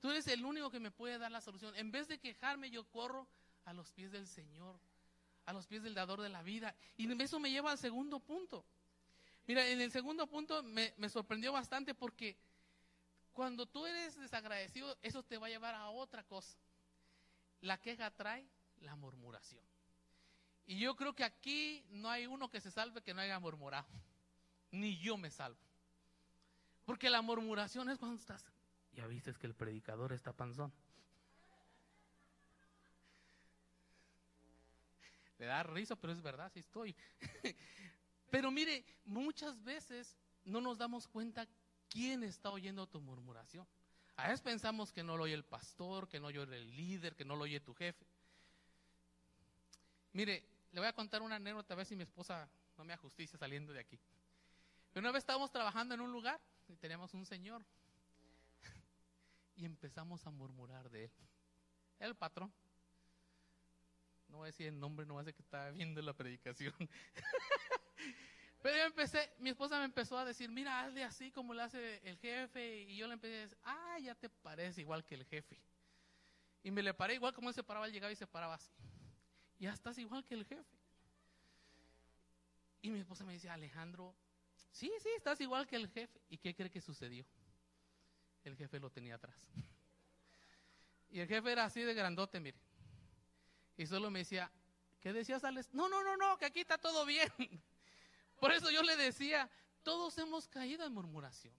Tú 0.00 0.10
eres 0.10 0.26
el 0.26 0.44
único 0.44 0.68
que 0.72 0.80
me 0.80 0.90
puede 0.90 1.16
dar 1.16 1.30
la 1.30 1.40
solución. 1.40 1.76
En 1.76 1.92
vez 1.92 2.08
de 2.08 2.18
quejarme, 2.18 2.72
yo 2.72 2.82
corro 2.90 3.28
a 3.66 3.72
los 3.72 3.92
pies 3.92 4.10
del 4.10 4.26
Señor 4.26 4.80
a 5.48 5.54
los 5.54 5.66
pies 5.66 5.82
del 5.82 5.94
dador 5.94 6.20
de 6.20 6.28
la 6.28 6.42
vida. 6.42 6.74
Y 6.98 7.10
eso 7.22 7.40
me 7.40 7.50
lleva 7.50 7.70
al 7.70 7.78
segundo 7.78 8.20
punto. 8.20 8.66
Mira, 9.46 9.66
en 9.66 9.80
el 9.80 9.90
segundo 9.90 10.26
punto 10.26 10.62
me, 10.62 10.92
sorprendió 11.08 11.52
bastante 11.52 11.94
porque 11.94 12.36
cuando 13.38 13.66
tú 13.66 13.86
eres 13.86 14.16
desagradecido, 14.16 14.98
eso 15.00 15.22
te 15.22 15.38
va 15.38 15.46
a 15.46 15.50
llevar 15.50 15.72
a 15.72 15.90
otra 15.90 16.24
cosa. 16.24 16.58
La 17.60 17.78
queja 17.78 18.10
trae 18.10 18.44
la 18.80 18.96
murmuración. 18.96 19.62
Y 20.66 20.80
yo 20.80 20.96
creo 20.96 21.14
que 21.14 21.22
aquí 21.22 21.84
no 21.90 22.10
hay 22.10 22.26
uno 22.26 22.50
que 22.50 22.60
se 22.60 22.72
salve 22.72 23.00
que 23.00 23.14
no 23.14 23.20
haya 23.20 23.38
murmurado. 23.38 23.86
Ni 24.72 24.98
yo 24.98 25.16
me 25.16 25.30
salvo. 25.30 25.60
Porque 26.84 27.08
la 27.08 27.22
murmuración 27.22 27.88
es 27.90 27.98
cuando 27.98 28.16
estás, 28.16 28.44
ya 28.90 29.06
viste 29.06 29.32
que 29.34 29.46
el 29.46 29.54
predicador 29.54 30.12
está 30.12 30.32
panzón. 30.32 30.72
Le 35.38 35.46
da 35.46 35.62
risa, 35.62 35.94
pero 35.94 36.12
es 36.12 36.20
verdad, 36.20 36.50
sí 36.52 36.58
estoy. 36.58 36.96
pero 38.32 38.50
mire, 38.50 38.84
muchas 39.04 39.62
veces 39.62 40.16
no 40.42 40.60
nos 40.60 40.76
damos 40.76 41.06
cuenta 41.06 41.46
quién 41.88 42.22
está 42.22 42.50
oyendo 42.50 42.86
tu 42.86 43.00
murmuración. 43.00 43.66
A 44.16 44.24
veces 44.24 44.40
pensamos 44.40 44.92
que 44.92 45.02
no 45.02 45.16
lo 45.16 45.24
oye 45.24 45.34
el 45.34 45.44
pastor, 45.44 46.08
que 46.08 46.18
no 46.18 46.30
lo 46.30 46.42
oye 46.42 46.56
el 46.56 46.76
líder, 46.76 47.14
que 47.14 47.24
no 47.24 47.36
lo 47.36 47.44
oye 47.44 47.60
tu 47.60 47.74
jefe. 47.74 48.04
Mire, 50.12 50.44
le 50.72 50.80
voy 50.80 50.88
a 50.88 50.92
contar 50.92 51.22
una 51.22 51.36
anécdota 51.36 51.74
a 51.74 51.76
ver 51.76 51.86
si 51.86 51.94
mi 51.94 52.02
esposa 52.02 52.48
no 52.76 52.84
me 52.84 52.92
da 52.92 52.96
justicia 52.96 53.38
saliendo 53.38 53.72
de 53.72 53.80
aquí. 53.80 53.98
Una 54.94 55.12
vez 55.12 55.20
estábamos 55.20 55.52
trabajando 55.52 55.94
en 55.94 56.00
un 56.00 56.10
lugar 56.10 56.40
y 56.66 56.76
teníamos 56.76 57.14
un 57.14 57.24
señor 57.24 57.64
y 59.56 59.64
empezamos 59.64 60.26
a 60.26 60.30
murmurar 60.30 60.90
de 60.90 61.04
él. 61.04 61.12
El 62.00 62.16
patrón. 62.16 62.52
No 64.28 64.38
voy 64.38 64.46
a 64.46 64.46
decir 64.46 64.66
el 64.66 64.78
nombre, 64.78 65.06
no 65.06 65.14
voy 65.14 65.20
a 65.20 65.24
decir 65.24 65.36
que 65.36 65.42
estaba 65.42 65.70
viendo 65.70 66.02
la 66.02 66.12
predicación. 66.12 66.74
Pero 68.60 68.76
yo 68.76 68.84
empecé, 68.84 69.32
mi 69.38 69.50
esposa 69.50 69.78
me 69.78 69.84
empezó 69.84 70.18
a 70.18 70.24
decir, 70.24 70.50
mira, 70.50 70.80
hazle 70.80 71.04
así 71.04 71.30
como 71.30 71.54
le 71.54 71.62
hace 71.62 72.00
el 72.02 72.18
jefe. 72.18 72.82
Y 72.82 72.96
yo 72.96 73.06
le 73.06 73.14
empecé 73.14 73.36
a 73.36 73.40
decir, 73.42 73.58
ah, 73.64 73.98
ya 74.00 74.14
te 74.14 74.28
parece 74.28 74.80
igual 74.80 75.04
que 75.04 75.14
el 75.14 75.24
jefe. 75.24 75.60
Y 76.62 76.70
me 76.70 76.82
le 76.82 76.92
paré 76.92 77.14
igual 77.14 77.32
como 77.32 77.48
él 77.48 77.54
se 77.54 77.62
paraba, 77.62 77.86
él 77.86 77.92
llegaba 77.92 78.12
y 78.12 78.16
se 78.16 78.26
paraba 78.26 78.54
así. 78.54 78.72
Ya 79.58 79.72
estás 79.72 79.96
igual 79.98 80.24
que 80.24 80.34
el 80.34 80.44
jefe. 80.44 80.76
Y 82.82 82.90
mi 82.90 82.98
esposa 82.98 83.24
me 83.24 83.32
dice, 83.32 83.48
Alejandro, 83.48 84.14
sí, 84.72 84.90
sí, 85.00 85.08
estás 85.16 85.40
igual 85.40 85.66
que 85.66 85.76
el 85.76 85.88
jefe. 85.88 86.20
¿Y 86.28 86.38
qué 86.38 86.54
cree 86.54 86.70
que 86.70 86.80
sucedió? 86.80 87.24
El 88.42 88.56
jefe 88.56 88.80
lo 88.80 88.90
tenía 88.90 89.16
atrás. 89.16 89.48
Y 91.10 91.20
el 91.20 91.28
jefe 91.28 91.52
era 91.52 91.64
así 91.64 91.82
de 91.82 91.94
grandote, 91.94 92.40
mire. 92.40 92.58
Y 93.76 93.86
solo 93.86 94.10
me 94.10 94.20
decía, 94.20 94.50
¿qué 95.00 95.12
decías, 95.12 95.44
Alex? 95.44 95.72
No, 95.72 95.88
no, 95.88 96.02
no, 96.02 96.16
no, 96.16 96.36
que 96.38 96.46
aquí 96.46 96.60
está 96.60 96.76
todo 96.76 97.06
bien. 97.06 97.30
Por 98.38 98.52
eso 98.52 98.70
yo 98.70 98.82
le 98.82 98.96
decía, 98.96 99.50
todos 99.82 100.16
hemos 100.18 100.48
caído 100.48 100.86
en 100.86 100.92
murmuración. 100.92 101.54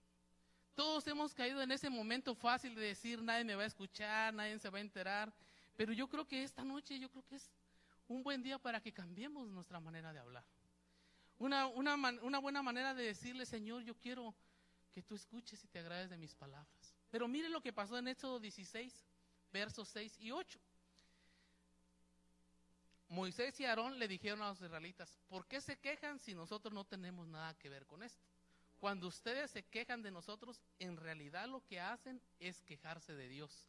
Todos 0.74 1.06
hemos 1.08 1.34
caído 1.34 1.60
en 1.60 1.72
ese 1.72 1.90
momento 1.90 2.34
fácil 2.34 2.74
de 2.74 2.82
decir, 2.82 3.22
nadie 3.22 3.44
me 3.44 3.54
va 3.54 3.64
a 3.64 3.66
escuchar, 3.66 4.32
nadie 4.32 4.58
se 4.58 4.70
va 4.70 4.78
a 4.78 4.80
enterar. 4.80 5.32
Pero 5.76 5.92
yo 5.92 6.08
creo 6.08 6.26
que 6.26 6.42
esta 6.42 6.64
noche, 6.64 6.98
yo 6.98 7.10
creo 7.10 7.24
que 7.26 7.36
es 7.36 7.50
un 8.08 8.22
buen 8.22 8.42
día 8.42 8.58
para 8.58 8.80
que 8.80 8.92
cambiemos 8.92 9.48
nuestra 9.48 9.80
manera 9.80 10.12
de 10.12 10.20
hablar. 10.20 10.44
Una, 11.38 11.66
una, 11.66 11.94
una 12.22 12.38
buena 12.38 12.62
manera 12.62 12.94
de 12.94 13.04
decirle, 13.04 13.46
Señor, 13.46 13.82
yo 13.82 13.94
quiero 13.94 14.34
que 14.92 15.02
tú 15.02 15.14
escuches 15.14 15.62
y 15.64 15.68
te 15.68 15.78
agrades 15.78 16.10
de 16.10 16.16
mis 16.16 16.34
palabras. 16.34 16.94
Pero 17.10 17.28
mire 17.28 17.48
lo 17.48 17.60
que 17.60 17.72
pasó 17.72 17.98
en 17.98 18.08
Éxodo 18.08 18.40
16, 18.40 19.04
versos 19.52 19.88
6 19.88 20.18
y 20.20 20.30
8. 20.30 20.58
Moisés 23.10 23.58
y 23.58 23.64
Aarón 23.64 23.98
le 23.98 24.06
dijeron 24.06 24.40
a 24.40 24.50
los 24.50 24.60
israelitas, 24.62 25.18
¿por 25.28 25.44
qué 25.46 25.60
se 25.60 25.76
quejan 25.76 26.20
si 26.20 26.32
nosotros 26.32 26.72
no 26.72 26.84
tenemos 26.84 27.26
nada 27.26 27.54
que 27.54 27.68
ver 27.68 27.84
con 27.84 28.04
esto? 28.04 28.24
Cuando 28.78 29.08
ustedes 29.08 29.50
se 29.50 29.64
quejan 29.64 30.00
de 30.00 30.12
nosotros, 30.12 30.62
en 30.78 30.96
realidad 30.96 31.48
lo 31.48 31.64
que 31.66 31.80
hacen 31.80 32.22
es 32.38 32.62
quejarse 32.62 33.14
de 33.16 33.28
Dios, 33.28 33.68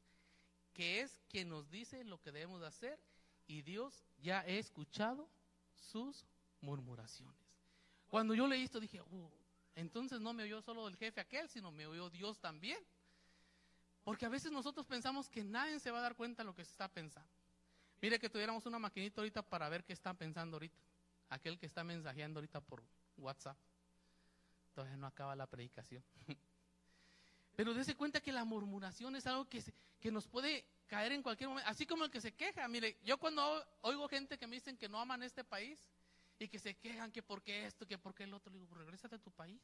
que 0.74 1.02
es 1.02 1.20
quien 1.28 1.50
nos 1.50 1.72
dice 1.72 2.04
lo 2.04 2.22
que 2.22 2.32
debemos 2.32 2.62
hacer 2.62 3.00
y 3.48 3.64
Dios 3.64 4.06
ya 4.20 4.42
ha 4.42 4.46
escuchado 4.46 5.28
sus 5.74 6.24
murmuraciones. 6.62 7.42
Cuando 8.10 8.36
yo 8.36 8.48
leí 8.48 8.62
esto 8.62 8.80
dije, 8.80 9.02
oh, 9.02 9.32
entonces 9.74 10.22
no 10.22 10.34
me 10.34 10.44
oyó 10.44 10.62
solo 10.62 10.88
el 10.88 10.98
jefe 10.98 11.20
aquel, 11.20 11.50
sino 11.50 11.72
me 11.72 11.88
oyó 11.88 12.12
Dios 12.12 12.40
también. 12.40 12.78
Porque 14.04 14.28
a 14.28 14.30
veces 14.30 14.52
nosotros 14.52 14.86
pensamos 14.86 15.28
que 15.28 15.44
nadie 15.44 15.80
se 15.80 15.90
va 15.90 15.98
a 15.98 16.04
dar 16.04 16.16
cuenta 16.16 16.44
de 16.44 16.46
lo 16.46 16.54
que 16.54 16.64
se 16.64 16.72
está 16.72 16.88
pensando. 16.88 17.41
Mire 18.02 18.20
que 18.20 18.30
tuviéramos 18.30 18.66
una 18.66 18.80
maquinita 18.80 19.22
ahorita 19.22 19.44
para 19.44 19.70
ver 19.70 19.84
qué 19.84 19.94
está 19.94 20.14
pensando 20.14 20.56
ahorita. 20.56 20.82
Aquel 21.30 21.60
que 21.60 21.68
está 21.68 21.84
mensajeando 21.84 22.40
ahorita 22.40 22.60
por 22.60 22.84
WhatsApp. 23.18 23.58
Todavía 24.74 24.98
no 24.98 25.08
acaba 25.08 25.36
la 25.36 25.48
predicación. 25.48 26.04
Pero 27.56 27.74
dése 27.74 27.96
cuenta 27.96 28.20
que 28.20 28.32
la 28.32 28.44
murmuración 28.44 29.16
es 29.16 29.28
algo 29.28 29.48
que, 29.48 29.64
que 30.00 30.12
nos 30.12 30.28
puede 30.28 30.66
caer 30.88 31.12
en 31.12 31.22
cualquier 31.22 31.50
momento. 31.50 31.70
Así 31.70 31.86
como 31.86 32.06
el 32.06 32.12
que 32.12 32.22
se 32.22 32.34
queja. 32.34 32.68
Mire, 32.68 32.98
yo 33.04 33.18
cuando 33.20 33.64
oigo 33.82 34.08
gente 34.08 34.38
que 34.38 34.48
me 34.48 34.56
dicen 34.56 34.78
que 34.78 34.90
no 34.90 35.00
aman 35.00 35.22
este 35.22 35.44
país 35.44 35.80
y 36.40 36.48
que 36.48 36.58
se 36.58 36.76
quejan 36.76 37.12
que 37.12 37.22
por 37.22 37.44
qué 37.44 37.66
esto, 37.66 37.86
que 37.86 38.00
por 38.00 38.16
qué 38.16 38.24
el 38.24 38.34
otro, 38.34 38.52
le 38.52 38.58
digo, 38.58 38.68
pues 38.68 38.80
regrésate 38.80 39.16
a 39.16 39.20
tu 39.20 39.32
país. 39.32 39.62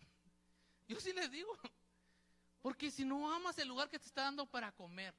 Yo 0.88 1.00
sí 1.00 1.12
les 1.14 1.30
digo, 1.30 1.56
porque 2.60 2.90
si 2.90 3.04
no 3.04 3.32
amas 3.32 3.56
el 3.58 3.68
lugar 3.68 3.88
que 3.88 3.98
te 3.98 4.06
está 4.06 4.22
dando 4.22 4.44
para 4.44 4.72
comer, 4.72 5.14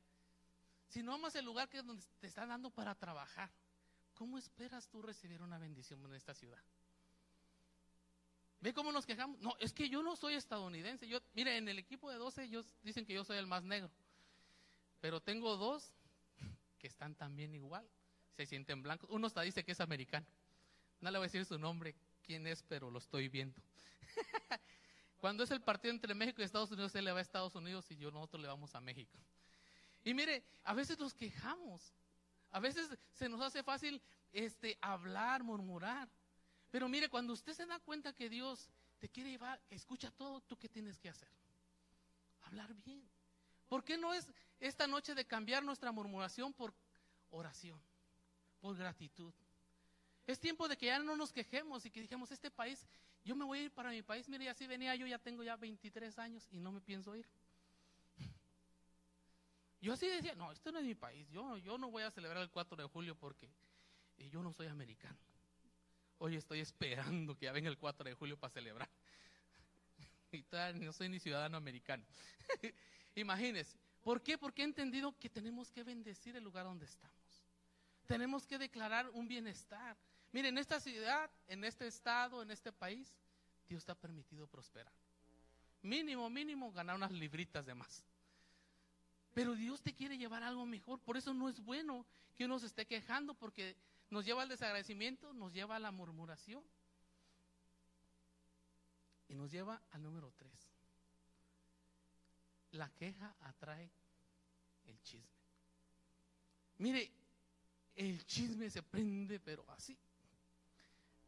si 0.93 1.01
no 1.01 1.13
amas 1.15 1.33
el 1.33 1.43
lugar 1.43 1.67
que 1.69 1.81
te 2.19 2.27
está 2.27 2.45
dando 2.45 2.69
para 2.69 2.93
trabajar, 2.93 3.49
¿cómo 4.13 4.37
esperas 4.37 4.87
tú 4.87 5.01
recibir 5.01 5.41
una 5.41 5.57
bendición 5.57 6.05
en 6.05 6.13
esta 6.13 6.35
ciudad? 6.35 6.61
¿Ve 8.61 8.75
cómo 8.75 8.91
nos 8.91 9.05
quejamos? 9.05 9.39
No, 9.39 9.55
es 9.59 9.73
que 9.73 9.89
yo 9.89 10.03
no 10.03 10.15
soy 10.15 10.35
estadounidense. 10.35 11.07
Yo, 11.07 11.19
mire, 11.33 11.57
en 11.57 11.67
el 11.67 11.79
equipo 11.79 12.11
de 12.11 12.17
12 12.17 12.43
ellos 12.43 12.77
dicen 12.83 13.05
que 13.05 13.13
yo 13.13 13.23
soy 13.23 13.37
el 13.37 13.47
más 13.47 13.63
negro. 13.63 13.89
Pero 15.01 15.19
tengo 15.19 15.57
dos 15.57 15.95
que 16.77 16.87
están 16.87 17.15
también 17.15 17.55
igual. 17.55 17.89
Se 18.37 18.45
sienten 18.45 18.83
blancos. 18.83 19.09
Uno 19.11 19.27
hasta 19.27 19.41
dice 19.41 19.65
que 19.65 19.71
es 19.71 19.81
americano. 19.81 20.27
No 21.01 21.09
le 21.09 21.17
voy 21.17 21.25
a 21.25 21.27
decir 21.27 21.43
su 21.43 21.57
nombre, 21.57 21.95
quién 22.21 22.45
es, 22.45 22.61
pero 22.61 22.91
lo 22.91 22.99
estoy 22.99 23.29
viendo. 23.29 23.59
Cuando 25.17 25.43
es 25.43 25.49
el 25.51 25.61
partido 25.61 25.91
entre 25.91 26.13
México 26.13 26.41
y 26.41 26.45
Estados 26.45 26.71
Unidos, 26.71 26.93
él 26.95 27.05
le 27.05 27.11
va 27.11 27.17
a 27.17 27.21
Estados 27.21 27.55
Unidos 27.55 27.89
y 27.89 27.97
yo 27.97 28.11
nosotros 28.11 28.41
le 28.43 28.47
vamos 28.47 28.75
a 28.75 28.79
México. 28.79 29.17
Y 30.03 30.13
mire, 30.13 30.43
a 30.63 30.73
veces 30.73 30.99
nos 30.99 31.13
quejamos. 31.13 31.93
A 32.51 32.59
veces 32.59 32.89
se 33.13 33.29
nos 33.29 33.41
hace 33.41 33.63
fácil 33.63 34.01
este, 34.31 34.77
hablar, 34.81 35.43
murmurar. 35.43 36.09
Pero 36.71 36.89
mire, 36.89 37.09
cuando 37.09 37.33
usted 37.33 37.53
se 37.53 37.65
da 37.65 37.79
cuenta 37.79 38.13
que 38.13 38.29
Dios 38.29 38.69
te 38.99 39.09
quiere 39.09 39.31
llevar, 39.31 39.61
escucha 39.69 40.11
todo, 40.11 40.41
¿tú 40.41 40.57
qué 40.57 40.69
tienes 40.69 40.99
que 40.99 41.09
hacer? 41.09 41.29
Hablar 42.43 42.73
bien. 42.83 43.07
¿Por 43.67 43.83
qué 43.83 43.97
no 43.97 44.13
es 44.13 44.27
esta 44.59 44.87
noche 44.87 45.15
de 45.15 45.25
cambiar 45.25 45.63
nuestra 45.63 45.91
murmuración 45.91 46.53
por 46.53 46.73
oración, 47.31 47.81
por 48.59 48.77
gratitud? 48.77 49.33
Es 50.25 50.39
tiempo 50.39 50.67
de 50.67 50.77
que 50.77 50.85
ya 50.87 50.99
no 50.99 51.17
nos 51.17 51.33
quejemos 51.33 51.85
y 51.85 51.91
que 51.91 52.01
dijamos, 52.01 52.31
este 52.31 52.49
país, 52.49 52.87
yo 53.23 53.35
me 53.35 53.45
voy 53.45 53.59
a 53.59 53.63
ir 53.63 53.71
para 53.71 53.89
mi 53.89 54.01
país, 54.01 54.29
mire, 54.29 54.49
así 54.49 54.67
venía 54.67 54.95
yo, 54.95 55.05
ya 55.05 55.19
tengo 55.19 55.43
ya 55.43 55.55
23 55.55 56.17
años 56.19 56.47
y 56.51 56.59
no 56.59 56.71
me 56.71 56.81
pienso 56.81 57.15
ir. 57.15 57.27
Yo 59.83 59.91
así 59.91 60.07
decía, 60.07 60.33
no, 60.35 60.49
esto 60.49 60.71
no 60.71 60.79
es 60.79 60.85
mi 60.85 60.95
país, 60.95 61.27
yo, 61.29 61.57
yo 61.57 61.77
no 61.77 61.91
voy 61.91 62.03
a 62.03 62.09
celebrar 62.09 62.41
el 62.41 62.49
4 62.49 62.77
de 62.77 62.85
julio 62.85 63.15
porque 63.15 63.49
eh, 64.17 64.29
yo 64.29 64.41
no 64.41 64.53
soy 64.53 64.67
americano. 64.67 65.17
Hoy 66.19 66.37
estoy 66.37 66.61
esperando 66.61 67.35
que 67.35 67.47
ya 67.47 67.51
venga 67.51 67.67
el 67.67 67.77
4 67.77 68.05
de 68.05 68.13
julio 68.13 68.37
para 68.37 68.53
celebrar. 68.53 68.89
y 70.31 70.41
todavía 70.43 70.85
no 70.85 70.93
soy 70.93 71.09
ni 71.09 71.19
ciudadano 71.19 71.57
americano. 71.57 72.05
Imagínense, 73.15 73.77
¿por 74.01 74.21
qué? 74.21 74.37
Porque 74.37 74.61
he 74.61 74.65
entendido 74.65 75.19
que 75.19 75.29
tenemos 75.29 75.69
que 75.69 75.83
bendecir 75.83 76.33
el 76.37 76.45
lugar 76.45 76.63
donde 76.63 76.85
estamos. 76.85 77.43
Tenemos 78.05 78.47
que 78.47 78.57
declarar 78.57 79.09
un 79.09 79.27
bienestar. 79.27 79.97
Miren, 80.31 80.53
en 80.53 80.59
esta 80.59 80.79
ciudad, 80.79 81.29
en 81.45 81.65
este 81.65 81.87
estado, 81.87 82.41
en 82.41 82.51
este 82.51 82.71
país, 82.71 83.13
Dios 83.67 83.79
está 83.79 83.95
permitido 83.95 84.47
prosperar. 84.47 84.93
Mínimo, 85.81 86.29
mínimo, 86.29 86.71
ganar 86.71 86.95
unas 86.95 87.11
libritas 87.11 87.65
de 87.65 87.75
más. 87.75 88.05
Pero 89.33 89.55
Dios 89.55 89.81
te 89.81 89.93
quiere 89.93 90.17
llevar 90.17 90.43
algo 90.43 90.65
mejor. 90.65 90.99
Por 90.99 91.17
eso 91.17 91.33
no 91.33 91.49
es 91.49 91.59
bueno 91.59 92.05
que 92.35 92.45
uno 92.45 92.59
se 92.59 92.67
esté 92.67 92.85
quejando 92.85 93.33
porque 93.33 93.75
nos 94.09 94.25
lleva 94.25 94.43
al 94.43 94.49
desagradecimiento, 94.49 95.33
nos 95.33 95.53
lleva 95.53 95.75
a 95.75 95.79
la 95.79 95.91
murmuración. 95.91 96.63
Y 99.27 99.35
nos 99.35 99.51
lleva 99.51 99.81
al 99.91 100.03
número 100.03 100.31
tres. 100.37 100.69
La 102.71 102.89
queja 102.89 103.35
atrae 103.41 103.89
el 104.85 105.01
chisme. 105.01 105.33
Mire, 106.77 107.11
el 107.95 108.25
chisme 108.25 108.69
se 108.69 108.83
prende, 108.83 109.39
pero 109.39 109.65
así. 109.69 109.97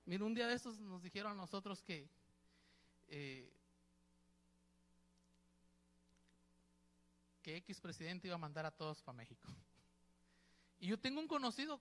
Mire, 0.05 0.23
un 0.23 0.35
día 0.35 0.47
de 0.47 0.55
estos 0.55 0.79
nos 0.79 1.01
dijeron 1.01 1.31
a 1.31 1.35
nosotros 1.35 1.81
que 1.81 2.07
eh, 3.07 3.54
que 7.45 7.57
X 7.57 7.79
presidente 7.79 8.25
iba 8.25 8.33
a 8.33 8.39
mandar 8.39 8.65
a 8.65 8.71
todos 8.71 9.03
para 9.03 9.15
México. 9.15 9.47
Y 10.79 10.87
yo 10.87 10.99
tengo 10.99 11.19
un 11.19 11.27
conocido 11.27 11.79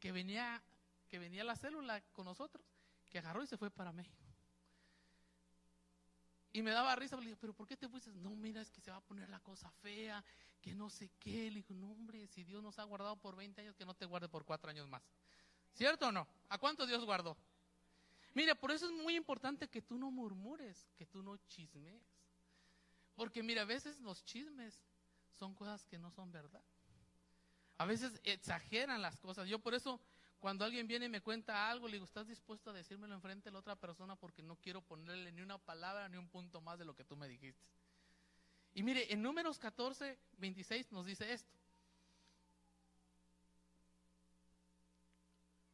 que 0.00 0.12
venía, 0.12 0.62
que 1.10 1.18
venía 1.18 1.42
a 1.42 1.44
la 1.44 1.56
célula 1.56 2.00
con 2.14 2.24
nosotros, 2.24 2.64
que 3.10 3.18
agarró 3.18 3.42
y 3.42 3.46
se 3.46 3.58
fue 3.58 3.70
para 3.70 3.92
México. 3.92 4.24
Y 6.54 6.62
me 6.62 6.70
daba 6.70 6.96
risa, 6.96 7.16
le 7.16 7.24
dije, 7.24 7.36
pero 7.38 7.52
¿por 7.52 7.66
qué 7.66 7.76
te 7.76 7.86
fuiste? 7.86 8.14
No, 8.14 8.30
mira, 8.30 8.62
es 8.62 8.70
que 8.70 8.80
se 8.80 8.90
va 8.90 8.96
a 8.96 9.02
poner 9.02 9.28
la 9.28 9.40
cosa 9.40 9.70
fea, 9.82 10.24
que 10.62 10.74
no 10.74 10.88
sé 10.88 11.10
qué. 11.18 11.50
Le 11.50 11.56
digo, 11.60 11.74
no, 11.74 11.90
hombre, 11.90 12.26
si 12.28 12.42
Dios 12.42 12.62
nos 12.62 12.78
ha 12.78 12.84
guardado 12.84 13.16
por 13.16 13.36
20 13.36 13.60
años, 13.60 13.76
que 13.76 13.84
no 13.84 13.92
te 13.92 14.06
guarde 14.06 14.30
por 14.30 14.46
cuatro 14.46 14.70
años 14.70 14.88
más. 14.88 15.02
¿Cierto 15.74 16.08
o 16.08 16.12
no? 16.12 16.26
¿A 16.48 16.56
cuánto 16.56 16.86
Dios 16.86 17.04
guardó? 17.04 17.36
Mira, 18.32 18.54
por 18.54 18.70
eso 18.70 18.86
es 18.86 18.92
muy 18.92 19.16
importante 19.16 19.68
que 19.68 19.82
tú 19.82 19.98
no 19.98 20.10
murmures, 20.10 20.88
que 20.96 21.04
tú 21.04 21.22
no 21.22 21.36
chismes. 21.46 22.02
Porque 23.14 23.42
mira, 23.42 23.62
a 23.62 23.66
veces 23.66 24.00
los 24.00 24.24
chismes 24.24 24.80
son 25.34 25.54
cosas 25.54 25.84
que 25.86 25.98
no 25.98 26.10
son 26.10 26.32
verdad. 26.32 26.62
A 27.78 27.86
veces 27.86 28.20
exageran 28.24 29.02
las 29.02 29.18
cosas. 29.18 29.48
Yo 29.48 29.58
por 29.58 29.74
eso, 29.74 30.00
cuando 30.38 30.64
alguien 30.64 30.86
viene 30.86 31.06
y 31.06 31.08
me 31.08 31.20
cuenta 31.20 31.70
algo, 31.70 31.88
le 31.88 31.94
digo, 31.94 32.04
¿estás 32.04 32.26
dispuesto 32.28 32.70
a 32.70 32.72
decírmelo 32.72 33.14
enfrente 33.14 33.46
de 33.46 33.52
la 33.52 33.58
otra 33.58 33.76
persona? 33.76 34.16
Porque 34.16 34.42
no 34.42 34.56
quiero 34.56 34.80
ponerle 34.80 35.32
ni 35.32 35.42
una 35.42 35.58
palabra 35.58 36.08
ni 36.08 36.16
un 36.16 36.28
punto 36.28 36.60
más 36.60 36.78
de 36.78 36.84
lo 36.84 36.94
que 36.94 37.04
tú 37.04 37.16
me 37.16 37.28
dijiste. 37.28 37.66
Y 38.74 38.82
mire, 38.82 39.12
en 39.12 39.22
números 39.22 39.58
14, 39.58 40.18
26 40.38 40.92
nos 40.92 41.06
dice 41.06 41.32
esto. 41.32 41.52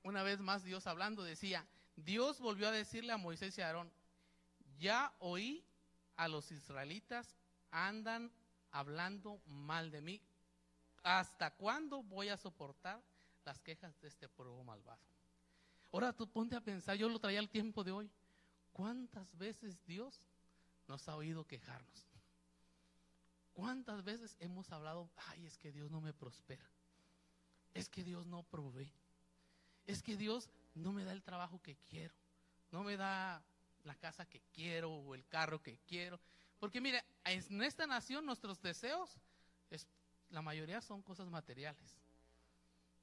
Una 0.03 0.23
vez 0.23 0.41
más 0.41 0.65
Dios 0.65 0.87
hablando 0.87 1.23
decía, 1.23 1.67
Dios 1.97 2.41
volvió 2.41 2.69
a 2.69 2.73
decirle 2.73 3.13
a 3.13 3.19
Moisés 3.19 3.57
y 3.59 3.61
a 3.61 3.67
Aarón, 3.67 3.93
ya 4.79 5.15
oí 5.19 5.65
a 6.17 6.29
los 6.29 6.51
israelitas 6.51 7.37
andan 7.71 8.33
hablando 8.71 9.41
mal 9.47 9.91
de 9.91 10.01
mí. 10.01 10.21
¿Hasta 11.03 11.55
cuándo 11.55 12.03
voy 12.03 12.29
a 12.29 12.37
soportar 12.37 13.03
las 13.45 13.61
quejas 13.61 13.99
de 14.01 14.09
este 14.09 14.29
pueblo 14.29 14.63
malvado? 14.65 15.01
Ahora 15.93 16.13
tú 16.13 16.29
ponte 16.29 16.57
a 16.57 16.61
pensar, 16.61 16.97
yo 16.97 17.09
lo 17.09 17.19
traía 17.19 17.39
al 17.39 17.49
tiempo 17.49 17.83
de 17.83 17.93
hoy. 17.93 18.11
¿Cuántas 18.73 19.37
veces 19.37 19.85
Dios 19.87 20.21
nos 20.87 21.09
ha 21.09 21.17
oído 21.17 21.47
quejarnos? 21.47 22.07
¿Cuántas 23.53 24.05
veces 24.05 24.37
hemos 24.39 24.71
hablado, 24.71 25.11
ay, 25.29 25.47
es 25.47 25.59
que 25.59 25.73
Dios 25.73 25.91
no 25.91 26.01
me 26.01 26.13
prospera? 26.13 26.65
Es 27.75 27.89
que 27.89 28.05
Dios 28.05 28.27
no 28.27 28.43
provee. 28.45 28.93
Es 29.87 30.03
que 30.03 30.17
Dios 30.17 30.49
no 30.75 30.93
me 30.93 31.05
da 31.05 31.13
el 31.13 31.23
trabajo 31.23 31.61
que 31.61 31.77
quiero. 31.89 32.15
No 32.71 32.85
me 32.85 32.97
da 32.97 33.43
la 33.85 33.95
casa 33.97 34.27
que 34.27 34.41
quiero 34.53 34.91
o 34.93 35.15
el 35.15 35.27
carro 35.27 35.63
que 35.63 35.79
quiero. 35.87 36.21
Porque 36.61 36.81
mire, 36.81 37.03
en 37.25 37.63
esta 37.63 37.87
nación 37.87 38.27
nuestros 38.27 38.61
deseos, 38.61 39.19
es, 39.71 39.89
la 40.29 40.43
mayoría 40.43 40.83
son 40.83 41.03
cosas 41.03 41.29
materiales, 41.31 41.97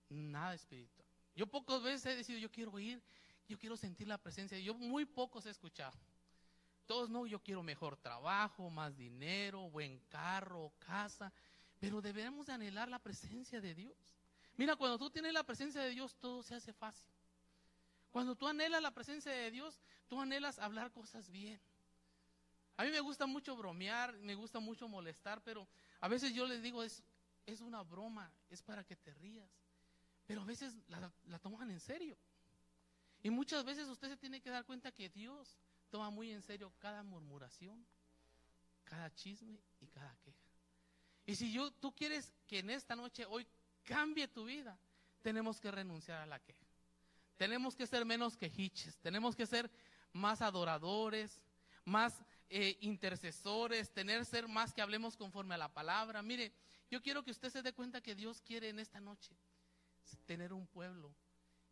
nada 0.09 0.53
espiritual. 0.53 1.07
Yo 1.35 1.47
pocas 1.47 1.81
veces 1.81 2.05
he 2.05 2.15
decidido, 2.15 2.43
yo 2.43 2.51
quiero 2.51 2.79
ir, 2.79 3.01
yo 3.49 3.57
quiero 3.57 3.75
sentir 3.75 4.07
la 4.07 4.19
presencia, 4.19 4.59
yo 4.59 4.75
muy 4.75 5.05
pocos 5.05 5.47
he 5.47 5.49
escuchado. 5.49 5.97
Todos 6.85 7.09
no, 7.09 7.25
yo 7.25 7.39
quiero 7.39 7.63
mejor 7.63 7.97
trabajo, 7.97 8.69
más 8.69 8.95
dinero, 8.95 9.69
buen 9.69 9.99
carro, 10.07 10.71
casa, 10.79 11.33
pero 11.79 11.99
debemos 11.99 12.45
de 12.45 12.53
anhelar 12.53 12.87
la 12.87 12.99
presencia 12.99 13.59
de 13.59 13.73
Dios. 13.73 13.97
Mira, 14.55 14.75
cuando 14.75 14.99
tú 14.99 15.09
tienes 15.09 15.33
la 15.33 15.43
presencia 15.43 15.81
de 15.81 15.89
Dios, 15.89 16.15
todo 16.19 16.43
se 16.43 16.55
hace 16.55 16.73
fácil. 16.73 17.11
Cuando 18.11 18.35
tú 18.35 18.47
anhelas 18.47 18.81
la 18.81 18.91
presencia 18.91 19.31
de 19.31 19.51
Dios, 19.51 19.81
tú 20.07 20.21
anhelas 20.21 20.59
hablar 20.59 20.91
cosas 20.91 21.29
bien. 21.29 21.59
A 22.77 22.83
mí 22.83 22.91
me 22.91 22.99
gusta 22.99 23.25
mucho 23.25 23.55
bromear, 23.55 24.13
me 24.19 24.35
gusta 24.35 24.59
mucho 24.59 24.87
molestar, 24.87 25.41
pero 25.43 25.67
a 25.99 26.07
veces 26.07 26.33
yo 26.33 26.45
les 26.45 26.61
digo, 26.61 26.83
es, 26.83 27.03
es 27.47 27.59
una 27.61 27.81
broma, 27.81 28.31
es 28.51 28.61
para 28.61 28.83
que 28.83 28.95
te 28.95 29.13
rías. 29.15 29.49
Pero 30.27 30.41
a 30.41 30.45
veces 30.45 30.77
la, 30.87 31.39
toman 31.39 31.71
en 31.71 31.79
serio. 31.79 32.15
Y 33.23 33.31
muchas 33.31 33.65
veces 33.65 33.87
usted 33.87 34.09
se 34.09 34.17
tiene 34.17 34.41
que 34.41 34.51
dar 34.51 34.63
cuenta 34.63 34.91
que 34.91 35.09
Dios 35.09 35.57
toma 35.89 36.11
muy 36.11 36.31
en 36.31 36.43
serio 36.43 36.71
cada 36.77 37.01
murmuración, 37.01 37.83
cada 38.83 39.11
chisme 39.15 39.59
y 39.79 39.87
cada 39.87 40.15
queja. 40.17 40.45
Y 41.25 41.35
si 41.35 41.51
yo, 41.51 41.71
tú 41.71 41.95
quieres 41.95 42.31
que 42.45 42.59
en 42.59 42.69
esta 42.69 42.95
noche, 42.95 43.25
hoy, 43.25 43.47
cambie 43.83 44.27
tu 44.27 44.45
vida, 44.45 44.77
tenemos 45.23 45.59
que 45.59 45.71
renunciar 45.71 46.21
a 46.21 46.25
la 46.27 46.39
queja. 46.39 46.65
Tenemos 47.37 47.75
que 47.75 47.87
ser 47.87 48.05
menos 48.05 48.37
quejiches, 48.37 48.97
tenemos 48.99 49.35
que 49.35 49.47
ser 49.47 49.71
más 50.13 50.41
adoradores, 50.41 51.41
más 51.85 52.21
eh, 52.49 52.77
intercesores, 52.81 53.91
tener 53.91 54.25
ser 54.25 54.47
más 54.47 54.73
que 54.73 54.81
hablemos 54.81 55.17
conforme 55.17 55.55
a 55.55 55.57
la 55.57 55.73
palabra. 55.73 56.21
Mire, 56.21 56.51
yo 56.89 57.01
quiero 57.01 57.23
que 57.23 57.31
usted 57.31 57.49
se 57.49 57.61
dé 57.61 57.73
cuenta 57.73 58.01
que 58.01 58.15
Dios 58.15 58.41
quiere 58.41 58.69
en 58.69 58.79
esta 58.79 58.99
noche 58.99 59.35
tener 60.25 60.53
un 60.53 60.65
pueblo 60.67 61.13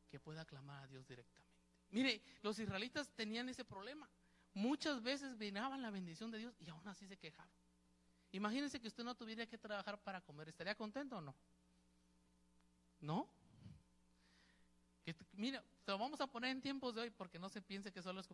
que 0.10 0.20
pueda 0.20 0.46
clamar 0.46 0.84
a 0.84 0.88
Dios 0.88 1.08
directamente. 1.08 1.46
Mire, 1.91 2.22
los 2.41 2.60
israelitas 2.60 3.10
tenían 3.15 3.47
ese 3.47 3.63
problema. 3.63 4.10
Muchas 4.54 5.02
veces 5.02 5.38
venaban 5.38 5.82
la 5.82 5.91
bendición 5.91 6.32
de 6.32 6.39
Dios 6.39 6.56
y 6.60 6.69
aún 6.69 6.86
así 6.88 7.08
se 7.08 7.17
quejaban. 7.17 7.49
Imagínense 8.32 8.82
que 8.82 8.88
usted 8.88 9.04
no 9.04 9.15
tuviera 9.15 9.45
que 9.45 9.58
trabajar 9.58 9.97
para 10.02 10.19
comer. 10.19 10.49
¿Estaría 10.49 10.76
contento 10.76 11.17
o 11.17 11.21
no? 11.21 11.34
¿No? 12.99 13.30
Que, 15.06 15.15
mira, 15.34 15.63
lo 15.86 15.97
vamos 15.97 16.19
a 16.19 16.28
poner 16.28 16.52
en 16.52 16.62
tiempos 16.62 16.93
de 16.95 17.02
hoy 17.02 17.10
porque 17.12 17.39
no 17.39 17.47
se 17.47 17.62
piense 17.62 17.93
que 17.93 18.02
solo 18.02 18.19
es 18.19 18.28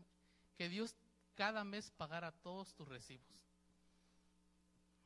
que 0.56 0.70
Dios 0.70 0.96
cada 1.42 1.64
mes 1.64 1.90
pagara 1.90 2.32
todos 2.32 2.72
tus 2.76 2.88
recibos. 2.88 3.26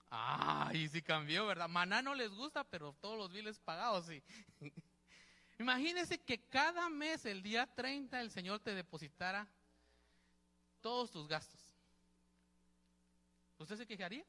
Ay, 0.10 0.90
sí 0.90 1.02
cambió, 1.02 1.48
¿verdad? 1.48 1.70
Maná 1.70 2.02
no 2.02 2.14
les 2.14 2.30
gusta, 2.30 2.66
pero 2.66 2.92
todos 3.00 3.18
los 3.18 3.32
biles 3.32 3.58
pagados, 3.60 4.08
sí. 4.08 4.22
Imagínese 5.60 6.20
que 6.20 6.38
cada 6.38 6.90
mes, 6.90 7.26
el 7.26 7.42
día 7.42 7.66
30, 7.66 8.20
el 8.20 8.32
Señor 8.32 8.60
te 8.60 8.76
depositara 8.76 9.48
todos 10.82 11.10
tus 11.10 11.26
gastos. 11.26 11.62
¿Usted 13.58 13.78
se 13.78 13.88
quejaría? 13.88 14.26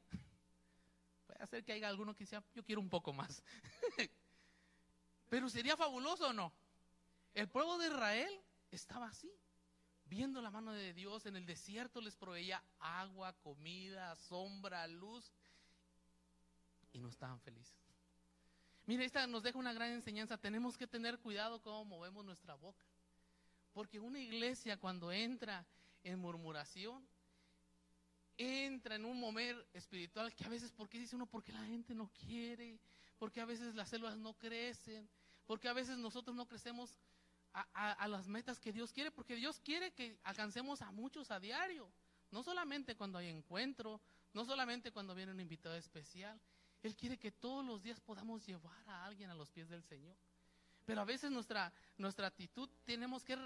Puede 1.25 1.45
ser 1.47 1.65
que 1.65 1.73
haya 1.73 1.89
alguno 1.89 2.15
que 2.15 2.25
sea, 2.25 2.41
yo 2.55 2.63
quiero 2.63 2.79
un 2.79 2.89
poco 2.89 3.11
más. 3.11 3.43
Pero 5.29 5.49
sería 5.49 5.75
fabuloso 5.75 6.29
o 6.29 6.33
no? 6.33 6.53
El 7.33 7.49
pueblo 7.49 7.77
de 7.77 7.87
Israel 7.87 8.41
estaba 8.71 9.09
así 9.09 9.29
viendo 10.09 10.41
la 10.41 10.49
mano 10.49 10.71
de 10.73 10.93
Dios 10.93 11.25
en 11.25 11.35
el 11.35 11.45
desierto 11.45 12.01
les 12.01 12.15
proveía 12.15 12.63
agua, 12.79 13.33
comida, 13.33 14.15
sombra, 14.15 14.87
luz 14.87 15.31
y 16.93 16.99
no 16.99 17.09
estaban 17.09 17.39
felices. 17.41 17.75
Mire, 18.85 19.03
esta 19.03 19.27
nos 19.27 19.43
deja 19.43 19.59
una 19.59 19.73
gran 19.73 19.91
enseñanza. 19.91 20.37
Tenemos 20.37 20.77
que 20.77 20.87
tener 20.87 21.19
cuidado 21.19 21.61
cómo 21.61 21.83
movemos 21.83 22.23
nuestra 22.23 22.55
boca. 22.55 22.85
Porque 23.73 23.99
una 23.99 24.19
iglesia 24.19 24.77
cuando 24.77 25.11
entra 25.11 25.65
en 26.03 26.19
murmuración, 26.19 27.05
entra 28.37 28.95
en 28.95 29.05
un 29.05 29.19
mover 29.19 29.67
espiritual 29.73 30.33
que 30.33 30.45
a 30.45 30.49
veces, 30.49 30.71
¿por 30.71 30.87
qué 30.87 30.99
dice 30.99 31.15
uno? 31.15 31.25
Porque 31.25 31.51
la 31.51 31.63
gente 31.65 31.93
no 31.93 32.09
quiere, 32.25 32.79
porque 33.17 33.41
a 33.41 33.45
veces 33.45 33.75
las 33.75 33.89
células 33.89 34.17
no 34.17 34.33
crecen, 34.35 35.09
porque 35.45 35.67
a 35.67 35.73
veces 35.73 35.97
nosotros 35.97 36.35
no 36.35 36.47
crecemos 36.47 36.97
a, 37.53 38.07
las 38.07 38.27
metas 38.27 38.59
que 38.59 38.71
Dios 38.71 38.91
quiere, 38.93 39.11
porque 39.11 39.35
Dios 39.35 39.59
quiere 39.59 39.91
que 39.91 40.19
alcancemos 40.23 40.81
a 40.81 40.91
muchos 40.91 41.31
a 41.31 41.39
diario, 41.39 41.91
no 42.31 42.43
solamente 42.43 42.95
cuando 42.95 43.17
hay 43.17 43.27
encuentro, 43.27 44.01
no 44.33 44.45
solamente 44.45 44.91
cuando 44.91 45.15
viene 45.15 45.31
un 45.31 45.39
invitado 45.39 45.75
especial, 45.75 46.39
Él 46.83 46.95
quiere 46.95 47.17
que 47.17 47.31
todos 47.31 47.65
los 47.65 47.81
días 47.81 47.99
podamos 47.99 48.45
llevar 48.45 48.87
a 48.89 49.05
alguien 49.05 49.29
a 49.29 49.35
los 49.35 49.49
pies 49.49 49.69
del 49.69 49.83
Señor. 49.83 50.15
Pero 50.85 51.01
a 51.01 51.05
veces 51.05 51.31
nuestra, 51.31 51.73
nuestra 51.97 52.27
actitud 52.27 52.69
tenemos 52.85 53.23
que, 53.25 53.37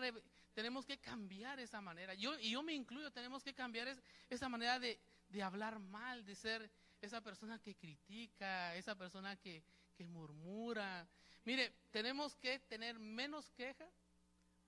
tenemos 0.53 0.85
que 0.85 0.99
cambiar 0.99 1.59
esa 1.59 1.81
manera. 1.81 2.13
Yo, 2.13 2.37
y 2.39 2.51
yo 2.51 2.61
me 2.61 2.73
incluyo, 2.73 3.11
tenemos 3.11 3.43
que 3.43 3.53
cambiar 3.53 3.97
esa 4.29 4.49
manera 4.49 4.77
de, 4.77 4.99
de, 5.29 5.41
hablar 5.41 5.79
mal, 5.79 6.23
de 6.23 6.35
ser 6.35 6.69
esa 7.01 7.21
persona 7.21 7.57
que 7.57 7.75
critica, 7.75 8.75
esa 8.75 8.95
persona 8.95 9.37
que, 9.37 9.63
que 9.95 10.05
murmura. 10.05 11.07
Mire, 11.43 11.73
tenemos 11.91 12.35
que 12.35 12.59
tener 12.59 12.99
menos 12.99 13.51
queja 13.51 13.89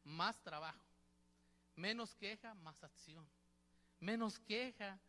más 0.04 0.42
trabajo. 0.42 0.84
Menos 1.76 2.16
queja, 2.16 2.54
más 2.56 2.84
acción. 2.84 3.28
Menos 4.00 4.40
queja, 4.40 5.00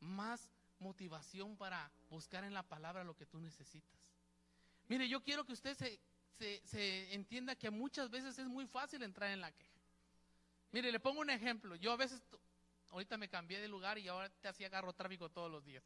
más 0.00 0.48
motivación 0.78 1.56
para 1.56 1.90
buscar 2.10 2.44
en 2.44 2.54
la 2.54 2.62
palabra 2.62 3.04
lo 3.04 3.14
que 3.14 3.26
tú 3.26 3.40
necesitas. 3.40 4.00
Mire, 4.88 5.08
yo 5.08 5.22
quiero 5.22 5.44
que 5.44 5.52
usted 5.52 5.74
se, 5.74 6.00
se, 6.64 7.14
entienda 7.14 7.54
que 7.54 7.70
muchas 7.70 8.10
veces 8.10 8.38
es 8.38 8.46
muy 8.46 8.66
fácil 8.66 9.02
entrar 9.02 9.30
en 9.30 9.40
la 9.40 9.52
queja. 9.52 9.80
Mire, 10.72 10.90
le 10.90 11.00
pongo 11.00 11.20
un 11.20 11.30
ejemplo. 11.30 11.76
Yo 11.76 11.92
a 11.92 11.96
veces, 11.96 12.22
ahorita 12.88 13.16
me 13.16 13.28
cambié 13.28 13.60
de 13.60 13.68
lugar 13.68 13.98
y 13.98 14.08
ahora 14.08 14.28
te 14.28 14.48
hacía 14.48 14.66
agarro 14.66 14.92
tráfico 14.92 15.30
todos 15.30 15.50
los 15.50 15.64
días. 15.64 15.84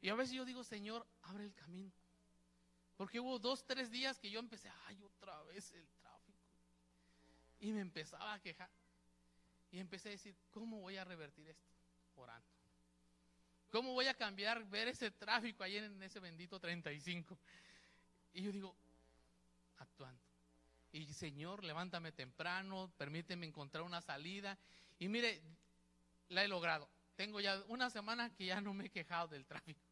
Y 0.00 0.08
a 0.08 0.14
veces 0.14 0.34
yo 0.34 0.44
digo, 0.44 0.64
Señor, 0.64 1.06
abre 1.22 1.44
el 1.44 1.54
camino. 1.54 1.92
Porque 2.98 3.18
hubo 3.18 3.38
dos, 3.38 3.64
tres 3.64 3.90
días 3.90 4.18
que 4.18 4.30
yo 4.30 4.40
empecé, 4.40 4.70
ay, 4.86 5.00
otra 5.02 5.42
vez 5.44 5.72
el 5.72 5.88
y 7.60 7.72
me 7.72 7.80
empezaba 7.80 8.34
a 8.34 8.40
quejar. 8.40 8.70
Y 9.70 9.78
empecé 9.78 10.08
a 10.08 10.12
decir, 10.12 10.36
¿cómo 10.50 10.80
voy 10.80 10.96
a 10.96 11.04
revertir 11.04 11.48
esto? 11.48 11.66
Orando. 12.16 12.48
¿Cómo 13.70 13.92
voy 13.92 14.06
a 14.06 14.14
cambiar, 14.14 14.64
ver 14.64 14.88
ese 14.88 15.10
tráfico 15.10 15.62
ahí 15.62 15.76
en 15.76 16.02
ese 16.02 16.20
bendito 16.20 16.58
35? 16.58 17.38
Y 18.32 18.42
yo 18.42 18.52
digo, 18.52 18.76
actuando. 19.78 20.22
Y 20.92 21.12
Señor, 21.12 21.64
levántame 21.64 22.12
temprano, 22.12 22.90
permíteme 22.96 23.46
encontrar 23.46 23.84
una 23.84 24.00
salida. 24.00 24.58
Y 24.98 25.08
mire, 25.08 25.42
la 26.28 26.44
he 26.44 26.48
logrado. 26.48 26.88
Tengo 27.14 27.40
ya 27.40 27.62
una 27.68 27.90
semana 27.90 28.34
que 28.34 28.46
ya 28.46 28.60
no 28.60 28.72
me 28.72 28.86
he 28.86 28.90
quejado 28.90 29.28
del 29.28 29.44
tráfico. 29.44 29.87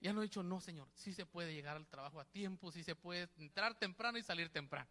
Ya 0.00 0.12
no 0.12 0.20
he 0.20 0.24
dicho, 0.24 0.42
no, 0.42 0.60
Señor, 0.60 0.88
sí 0.94 1.12
se 1.12 1.26
puede 1.26 1.52
llegar 1.52 1.76
al 1.76 1.86
trabajo 1.86 2.20
a 2.20 2.24
tiempo, 2.24 2.72
sí 2.72 2.82
se 2.82 2.94
puede 2.94 3.28
entrar 3.38 3.78
temprano 3.78 4.18
y 4.18 4.22
salir 4.22 4.48
temprano 4.50 4.88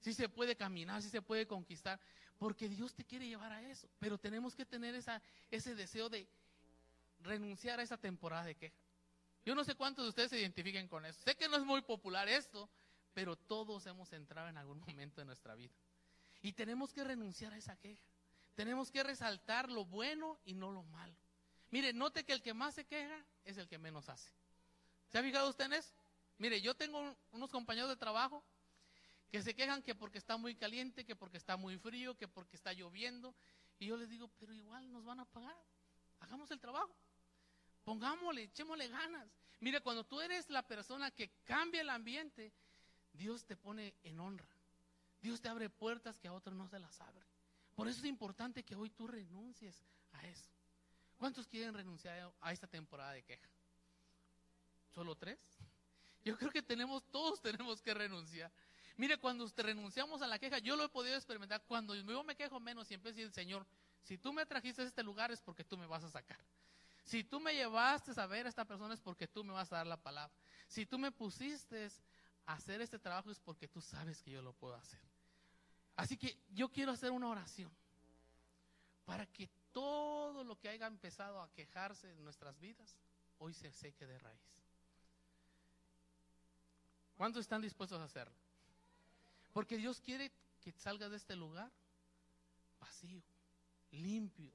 si 0.00 0.14
se 0.14 0.28
puede 0.28 0.56
caminar, 0.56 1.02
si 1.02 1.10
se 1.10 1.22
puede 1.22 1.46
conquistar, 1.46 2.00
porque 2.38 2.68
Dios 2.68 2.94
te 2.94 3.04
quiere 3.04 3.26
llevar 3.26 3.52
a 3.52 3.62
eso. 3.62 3.88
Pero 3.98 4.18
tenemos 4.18 4.54
que 4.54 4.64
tener 4.64 4.94
ese 5.50 5.74
deseo 5.74 6.08
de 6.08 6.28
renunciar 7.20 7.80
a 7.80 7.82
esa 7.82 7.96
temporada 7.96 8.44
de 8.44 8.54
queja. 8.54 8.76
Yo 9.44 9.54
no 9.54 9.64
sé 9.64 9.74
cuántos 9.74 10.04
de 10.04 10.10
ustedes 10.10 10.30
se 10.30 10.38
identifiquen 10.38 10.88
con 10.88 11.04
eso. 11.04 11.20
Sé 11.22 11.34
que 11.34 11.48
no 11.48 11.56
es 11.56 11.64
muy 11.64 11.82
popular 11.82 12.28
esto, 12.28 12.68
pero 13.12 13.36
todos 13.36 13.86
hemos 13.86 14.12
entrado 14.12 14.48
en 14.48 14.56
algún 14.56 14.80
momento 14.86 15.20
de 15.20 15.24
nuestra 15.24 15.54
vida. 15.54 15.74
Y 16.40 16.52
tenemos 16.52 16.92
que 16.92 17.02
renunciar 17.02 17.52
a 17.52 17.56
esa 17.56 17.76
queja. 17.76 18.04
Tenemos 18.54 18.90
que 18.90 19.02
resaltar 19.02 19.70
lo 19.70 19.84
bueno 19.84 20.38
y 20.44 20.54
no 20.54 20.70
lo 20.70 20.82
malo. 20.84 21.16
Mire, 21.70 21.92
note 21.92 22.24
que 22.24 22.32
el 22.32 22.42
que 22.42 22.54
más 22.54 22.74
se 22.74 22.84
queja 22.84 23.24
es 23.44 23.58
el 23.58 23.68
que 23.68 23.78
menos 23.78 24.08
hace. 24.08 24.30
¿Se 25.08 25.18
ha 25.18 25.22
fijado 25.22 25.48
usted 25.48 25.66
en 25.66 25.74
eso? 25.74 25.92
Mire, 26.38 26.60
yo 26.60 26.74
tengo 26.74 27.16
unos 27.32 27.50
compañeros 27.50 27.90
de 27.90 27.96
trabajo 27.96 28.44
que 29.30 29.42
se 29.42 29.54
quejan 29.54 29.82
que 29.82 29.94
porque 29.94 30.18
está 30.18 30.36
muy 30.36 30.54
caliente, 30.54 31.04
que 31.04 31.16
porque 31.16 31.36
está 31.36 31.56
muy 31.56 31.78
frío, 31.78 32.16
que 32.16 32.28
porque 32.28 32.56
está 32.56 32.72
lloviendo. 32.72 33.34
Y 33.78 33.86
yo 33.86 33.96
les 33.96 34.08
digo, 34.08 34.30
pero 34.38 34.54
igual 34.54 34.90
nos 34.92 35.04
van 35.04 35.20
a 35.20 35.24
pagar. 35.26 35.56
Hagamos 36.20 36.50
el 36.50 36.60
trabajo. 36.60 36.94
Pongámosle, 37.84 38.44
echémosle 38.44 38.88
ganas. 38.88 39.28
Mire, 39.60 39.80
cuando 39.80 40.04
tú 40.04 40.20
eres 40.20 40.48
la 40.50 40.66
persona 40.66 41.10
que 41.10 41.30
cambia 41.44 41.80
el 41.80 41.90
ambiente, 41.90 42.52
Dios 43.12 43.44
te 43.44 43.56
pone 43.56 43.94
en 44.02 44.20
honra. 44.20 44.48
Dios 45.20 45.40
te 45.40 45.48
abre 45.48 45.68
puertas 45.68 46.18
que 46.18 46.28
a 46.28 46.32
otros 46.32 46.56
no 46.56 46.68
se 46.68 46.78
las 46.78 47.00
abre. 47.00 47.26
Por 47.74 47.88
eso 47.88 48.00
es 48.00 48.06
importante 48.06 48.64
que 48.64 48.76
hoy 48.76 48.90
tú 48.90 49.06
renuncies 49.06 49.84
a 50.12 50.26
eso. 50.26 50.50
¿Cuántos 51.18 51.48
quieren 51.48 51.74
renunciar 51.74 52.32
a 52.40 52.52
esta 52.52 52.66
temporada 52.66 53.12
de 53.12 53.24
queja? 53.24 53.48
¿Solo 54.94 55.16
tres? 55.16 55.38
Yo 56.24 56.36
creo 56.36 56.50
que 56.50 56.62
todos 56.62 57.40
tenemos 57.40 57.82
que 57.82 57.92
renunciar. 57.92 58.52
Mire, 58.96 59.18
cuando 59.18 59.46
renunciamos 59.56 60.22
a 60.22 60.26
la 60.26 60.38
queja, 60.38 60.58
yo 60.58 60.76
lo 60.76 60.84
he 60.84 60.88
podido 60.88 61.16
experimentar. 61.16 61.62
Cuando 61.66 61.94
yo 61.94 62.24
me 62.24 62.36
quejo 62.36 62.60
menos 62.60 62.90
y 62.90 62.94
empiezo 62.94 63.16
a 63.16 63.18
decir, 63.18 63.32
Señor, 63.32 63.66
si 64.02 64.18
tú 64.18 64.32
me 64.32 64.46
trajiste 64.46 64.82
a 64.82 64.84
este 64.86 65.02
lugar 65.02 65.30
es 65.30 65.40
porque 65.40 65.64
tú 65.64 65.76
me 65.76 65.86
vas 65.86 66.04
a 66.04 66.10
sacar. 66.10 66.38
Si 67.04 67.24
tú 67.24 67.40
me 67.40 67.54
llevaste 67.54 68.12
a 68.20 68.26
ver 68.26 68.46
a 68.46 68.48
esta 68.48 68.64
persona 68.64 68.94
es 68.94 69.00
porque 69.00 69.26
tú 69.26 69.42
me 69.42 69.52
vas 69.52 69.72
a 69.72 69.76
dar 69.76 69.86
la 69.86 69.96
palabra. 69.96 70.34
Si 70.66 70.84
tú 70.84 70.98
me 70.98 71.10
pusiste 71.10 71.88
a 72.46 72.54
hacer 72.54 72.80
este 72.80 72.98
trabajo 72.98 73.30
es 73.30 73.40
porque 73.40 73.66
tú 73.66 73.80
sabes 73.80 74.22
que 74.22 74.30
yo 74.30 74.42
lo 74.42 74.52
puedo 74.52 74.74
hacer. 74.74 75.00
Así 75.96 76.16
que 76.16 76.38
yo 76.50 76.68
quiero 76.68 76.92
hacer 76.92 77.10
una 77.10 77.28
oración 77.28 77.72
para 79.04 79.26
que 79.26 79.48
todo 79.72 80.44
lo 80.44 80.58
que 80.58 80.68
haya 80.68 80.86
empezado 80.86 81.40
a 81.40 81.52
quejarse 81.52 82.10
en 82.10 82.24
nuestras 82.24 82.58
vidas 82.58 82.96
hoy 83.38 83.54
se 83.54 83.70
seque 83.72 84.06
de 84.06 84.18
raíz. 84.18 84.64
¿Cuántos 87.16 87.40
están 87.40 87.62
dispuestos 87.62 88.00
a 88.00 88.04
hacerlo? 88.04 88.36
Porque 89.52 89.76
Dios 89.76 90.00
quiere 90.00 90.32
que 90.60 90.72
salgas 90.72 91.10
de 91.10 91.16
este 91.16 91.34
lugar 91.34 91.72
vacío, 92.78 93.22
limpio, 93.90 94.52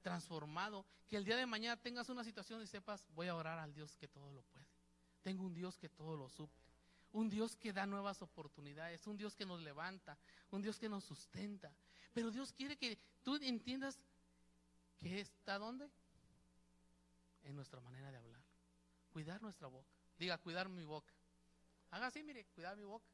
transformado, 0.00 0.86
que 1.06 1.16
el 1.16 1.24
día 1.24 1.36
de 1.36 1.46
mañana 1.46 1.76
tengas 1.80 2.08
una 2.08 2.24
situación 2.24 2.62
y 2.62 2.66
sepas, 2.66 3.06
voy 3.14 3.28
a 3.28 3.34
orar 3.34 3.58
al 3.58 3.74
Dios 3.74 3.96
que 3.96 4.08
todo 4.08 4.32
lo 4.32 4.42
puede. 4.42 4.66
Tengo 5.22 5.44
un 5.44 5.52
Dios 5.52 5.76
que 5.76 5.88
todo 5.88 6.16
lo 6.16 6.28
suple, 6.30 6.64
un 7.12 7.28
Dios 7.28 7.56
que 7.56 7.72
da 7.72 7.84
nuevas 7.84 8.22
oportunidades, 8.22 9.06
un 9.06 9.16
Dios 9.16 9.36
que 9.36 9.44
nos 9.44 9.60
levanta, 9.60 10.16
un 10.50 10.62
Dios 10.62 10.78
que 10.78 10.88
nos 10.88 11.04
sustenta. 11.04 11.74
Pero 12.14 12.30
Dios 12.30 12.52
quiere 12.52 12.76
que 12.76 12.98
tú 13.22 13.36
entiendas 13.36 13.98
que 15.00 15.20
está 15.20 15.58
dónde? 15.58 15.90
En 17.44 17.56
nuestra 17.56 17.80
manera 17.80 18.10
de 18.10 18.18
hablar. 18.18 18.42
Cuidar 19.12 19.42
nuestra 19.42 19.66
boca. 19.66 19.88
Diga, 20.18 20.38
cuidar 20.38 20.68
mi 20.68 20.84
boca. 20.84 21.12
Haga 21.90 22.06
así, 22.06 22.22
mire, 22.22 22.44
cuidar 22.54 22.76
mi 22.76 22.84
boca. 22.84 23.06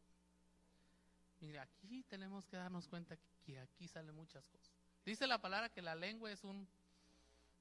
Mire, 1.40 1.60
aquí 1.60 2.02
tenemos 2.04 2.46
que 2.46 2.56
darnos 2.56 2.88
cuenta 2.88 3.16
que 3.44 3.58
aquí 3.58 3.88
salen 3.88 4.14
muchas 4.14 4.46
cosas. 4.48 4.72
Dice 5.04 5.26
la 5.26 5.40
palabra 5.40 5.68
que 5.68 5.82
la 5.82 5.94
lengua 5.94 6.30
es 6.32 6.42
un 6.42 6.68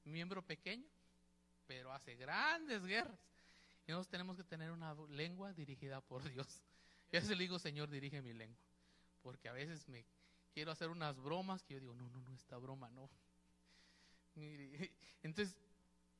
miembro 0.04 0.42
pequeño, 0.42 0.88
pero 1.66 1.92
hace 1.92 2.16
grandes 2.16 2.84
guerras. 2.84 3.18
Y 3.86 3.92
nosotros 3.92 4.08
tenemos 4.08 4.36
que 4.36 4.44
tener 4.44 4.72
una 4.72 4.94
lengua 5.08 5.52
dirigida 5.52 6.00
por 6.00 6.24
Diy 6.24 6.34
Y 7.12 7.16
a 7.16 7.20
veces 7.20 7.36
le 7.36 7.44
digo, 7.44 7.58
Señor, 7.58 7.88
dirige 7.88 8.20
mi 8.20 8.32
lengua. 8.32 8.58
Porque 9.22 9.48
a 9.48 9.52
veces 9.52 9.88
me 9.88 10.04
quiero 10.52 10.72
hacer 10.72 10.88
unas 10.88 11.16
bromas 11.20 11.62
que 11.62 11.74
yo 11.74 11.80
digo, 11.80 11.94
no, 11.94 12.08
no, 12.10 12.20
no, 12.20 12.34
esta 12.34 12.56
broma 12.56 12.90
no. 12.90 13.08
Entonces, 15.22 15.56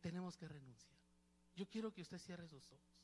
tenemos 0.01 0.37
que 0.37 0.49
renunciar. 0.49 0.97
Yo 1.55 1.67
quiero 1.69 1.93
que 1.93 2.03
usted 2.03 2.19
cierre 2.19 2.49
sus 2.49 2.71
ojos. 2.71 2.97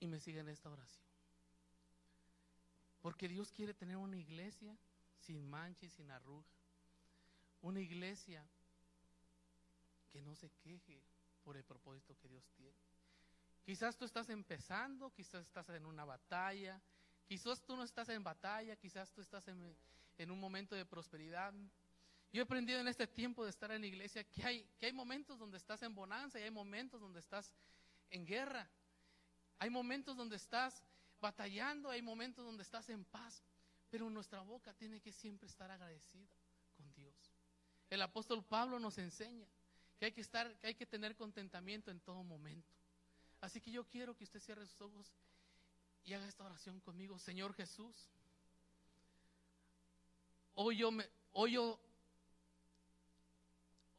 y 0.00 0.06
me 0.06 0.20
siga 0.20 0.40
en 0.40 0.48
esta 0.48 0.70
oración. 0.70 1.04
Porque 3.00 3.28
Dios 3.28 3.52
quiere 3.52 3.74
tener 3.74 3.96
una 3.96 4.16
iglesia 4.16 4.76
sin 5.20 5.48
mancha 5.48 5.86
y 5.86 5.90
sin 5.90 6.10
arruga. 6.10 6.46
Una 7.62 7.80
iglesia 7.80 8.46
que 10.10 10.20
no 10.22 10.34
se 10.34 10.50
queje 10.50 11.02
por 11.44 11.56
el 11.56 11.64
propósito 11.64 12.16
que 12.18 12.28
Dios 12.28 12.48
tiene. 12.56 12.76
Quizás 13.64 13.96
tú 13.96 14.04
estás 14.04 14.28
empezando, 14.28 15.12
quizás 15.12 15.44
estás 15.44 15.68
en 15.70 15.86
una 15.86 16.04
batalla, 16.04 16.80
quizás 17.26 17.62
tú 17.62 17.76
no 17.76 17.82
estás 17.82 18.08
en 18.08 18.22
batalla, 18.22 18.76
quizás 18.76 19.12
tú 19.12 19.20
estás 19.20 19.46
en, 19.48 20.30
un 20.30 20.40
momento 20.40 20.74
de 20.74 20.86
prosperidad. 20.86 21.52
Yo 22.32 22.40
he 22.40 22.44
aprendido 22.44 22.80
en 22.80 22.88
este 22.88 23.06
tiempo 23.06 23.44
de 23.44 23.50
estar 23.50 23.70
en 23.70 23.80
la 23.80 23.86
iglesia 23.86 24.24
que 24.24 24.44
hay, 24.44 24.64
que 24.78 24.86
hay 24.86 24.92
momentos 24.92 25.38
donde 25.38 25.58
estás 25.58 25.82
en 25.82 25.94
bonanza 25.94 26.38
y 26.38 26.42
hay 26.42 26.50
momentos 26.50 27.00
donde 27.00 27.20
estás 27.20 27.52
en 28.10 28.24
guerra. 28.24 28.68
Hay 29.58 29.70
momentos 29.70 30.16
donde 30.16 30.36
estás 30.36 30.82
batallando, 31.20 31.90
hay 31.90 32.02
momentos 32.02 32.44
donde 32.44 32.62
estás 32.62 32.88
en 32.88 33.04
paz, 33.04 33.42
pero 33.90 34.10
nuestra 34.10 34.40
boca 34.40 34.72
tiene 34.74 35.00
que 35.00 35.12
siempre 35.12 35.48
estar 35.48 35.70
agradecida 35.70 36.28
con 36.76 36.92
Dios. 36.94 37.32
El 37.88 38.02
apóstol 38.02 38.44
Pablo 38.44 38.78
nos 38.78 38.98
enseña 38.98 39.48
que 39.98 40.06
hay 40.06 40.12
que 40.12 40.20
estar, 40.20 40.56
que 40.58 40.68
hay 40.68 40.74
que 40.74 40.86
tener 40.86 41.16
contentamiento 41.16 41.90
en 41.90 42.00
todo 42.00 42.22
momento. 42.22 42.74
Así 43.40 43.60
que 43.60 43.70
yo 43.70 43.86
quiero 43.86 44.14
que 44.16 44.24
usted 44.24 44.40
cierre 44.40 44.66
sus 44.66 44.80
ojos 44.80 45.12
y 46.06 46.14
haga 46.14 46.28
esta 46.28 46.44
oración 46.44 46.78
conmigo, 46.80 47.18
Señor 47.18 47.52
Jesús. 47.52 48.08
Hoy 50.54 50.76
yo 50.78 50.92
me, 50.92 51.04
hoy 51.32 51.52
yo, 51.54 51.80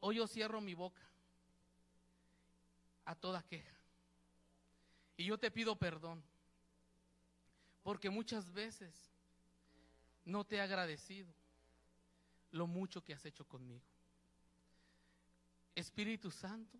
hoy 0.00 0.16
yo 0.16 0.26
cierro 0.26 0.62
mi 0.62 0.72
boca 0.72 1.06
a 3.04 3.14
toda 3.14 3.42
queja. 3.42 3.76
Y 5.18 5.26
yo 5.26 5.38
te 5.38 5.50
pido 5.50 5.76
perdón, 5.76 6.24
porque 7.82 8.08
muchas 8.08 8.50
veces 8.52 9.12
no 10.24 10.44
te 10.44 10.56
he 10.56 10.60
agradecido 10.62 11.32
lo 12.52 12.66
mucho 12.66 13.04
que 13.04 13.12
has 13.12 13.24
hecho 13.26 13.46
conmigo. 13.46 13.84
Espíritu 15.74 16.30
Santo, 16.30 16.78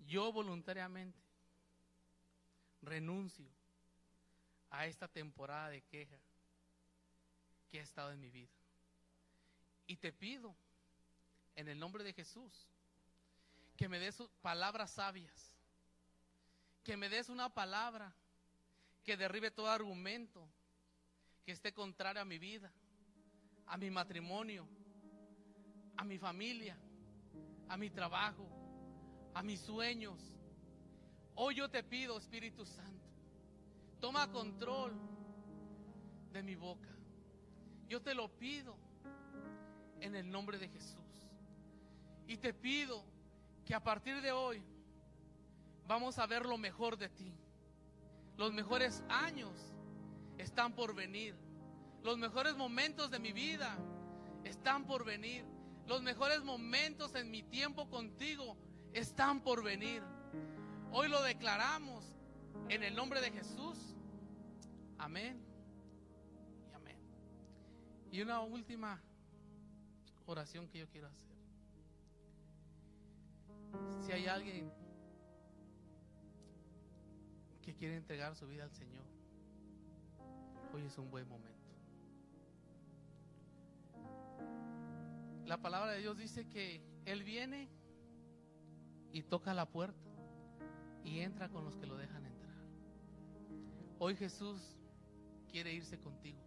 yo 0.00 0.30
voluntariamente 0.32 1.18
renuncio 2.82 3.59
a 4.70 4.86
esta 4.86 5.08
temporada 5.08 5.68
de 5.68 5.82
queja 5.82 6.18
que 7.70 7.80
ha 7.80 7.82
estado 7.82 8.12
en 8.12 8.20
mi 8.20 8.30
vida. 8.30 8.52
Y 9.86 9.96
te 9.96 10.12
pido, 10.12 10.54
en 11.56 11.68
el 11.68 11.78
nombre 11.78 12.04
de 12.04 12.12
Jesús, 12.12 12.68
que 13.76 13.88
me 13.88 13.98
des 13.98 14.22
palabras 14.40 14.92
sabias 14.92 15.50
que 16.84 16.96
me 16.96 17.08
des 17.08 17.28
una 17.28 17.48
palabra 17.48 18.12
que 19.04 19.16
derribe 19.16 19.50
todo 19.50 19.68
argumento 19.68 20.48
que 21.44 21.52
esté 21.52 21.72
contrario 21.72 22.22
a 22.22 22.24
mi 22.24 22.38
vida, 22.38 22.72
a 23.66 23.76
mi 23.76 23.90
matrimonio, 23.90 24.66
a 25.96 26.04
mi 26.04 26.18
familia, 26.18 26.76
a 27.68 27.76
mi 27.76 27.90
trabajo, 27.90 28.48
a 29.34 29.42
mis 29.42 29.60
sueños. 29.60 30.20
Hoy 31.34 31.56
yo 31.56 31.70
te 31.70 31.82
pido, 31.82 32.18
Espíritu 32.18 32.64
Santo, 32.66 32.99
toma 34.00 34.30
control 34.30 34.92
de 36.32 36.42
mi 36.42 36.54
boca. 36.54 36.88
Yo 37.88 38.00
te 38.00 38.14
lo 38.14 38.28
pido 38.28 38.76
en 40.00 40.16
el 40.16 40.30
nombre 40.30 40.58
de 40.58 40.68
Jesús. 40.68 40.96
Y 42.26 42.36
te 42.36 42.54
pido 42.54 43.04
que 43.64 43.74
a 43.74 43.82
partir 43.82 44.20
de 44.22 44.32
hoy 44.32 44.62
vamos 45.86 46.18
a 46.18 46.26
ver 46.26 46.46
lo 46.46 46.56
mejor 46.56 46.96
de 46.96 47.08
ti. 47.08 47.34
Los 48.36 48.52
mejores 48.52 49.04
años 49.08 49.52
están 50.38 50.72
por 50.74 50.94
venir. 50.94 51.34
Los 52.02 52.16
mejores 52.16 52.56
momentos 52.56 53.10
de 53.10 53.18
mi 53.18 53.32
vida 53.32 53.76
están 54.44 54.86
por 54.86 55.04
venir. 55.04 55.44
Los 55.86 56.02
mejores 56.02 56.42
momentos 56.42 57.14
en 57.16 57.30
mi 57.30 57.42
tiempo 57.42 57.90
contigo 57.90 58.56
están 58.92 59.40
por 59.40 59.62
venir. 59.62 60.02
Hoy 60.92 61.08
lo 61.08 61.22
declaramos 61.22 62.19
en 62.68 62.82
el 62.82 62.94
nombre 62.94 63.20
de 63.20 63.30
Jesús. 63.30 63.96
Amén. 64.98 65.42
Y 66.70 66.74
amén. 66.74 66.96
Y 68.10 68.22
una 68.22 68.40
última 68.40 69.00
oración 70.26 70.68
que 70.68 70.78
yo 70.78 70.88
quiero 70.88 71.08
hacer. 71.08 71.30
Si 74.00 74.12
hay 74.12 74.26
alguien 74.26 74.72
que 77.62 77.74
quiere 77.74 77.96
entregar 77.96 78.34
su 78.36 78.46
vida 78.46 78.64
al 78.64 78.72
Señor, 78.72 79.04
hoy 80.72 80.82
es 80.82 80.96
un 80.98 81.10
buen 81.10 81.28
momento. 81.28 81.58
La 85.46 85.58
palabra 85.58 85.92
de 85.92 85.98
Dios 85.98 86.16
dice 86.16 86.46
que 86.46 86.80
Él 87.04 87.24
viene 87.24 87.68
y 89.12 89.22
toca 89.22 89.52
la 89.52 89.66
puerta 89.66 89.98
y 91.04 91.20
entra 91.20 91.48
con 91.48 91.64
los 91.64 91.76
que 91.76 91.86
lo 91.86 91.96
dejan. 91.96 92.29
Hoy 94.02 94.16
Jesús 94.16 94.62
quiere 95.52 95.74
irse 95.74 96.00
contigo. 96.00 96.40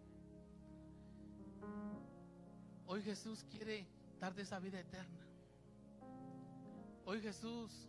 Hoy 2.88 3.04
Jesús 3.04 3.46
quiere 3.48 3.86
darte 4.20 4.42
esa 4.42 4.58
vida 4.58 4.80
eterna. 4.80 5.24
Hoy 7.06 7.22
Jesús 7.22 7.88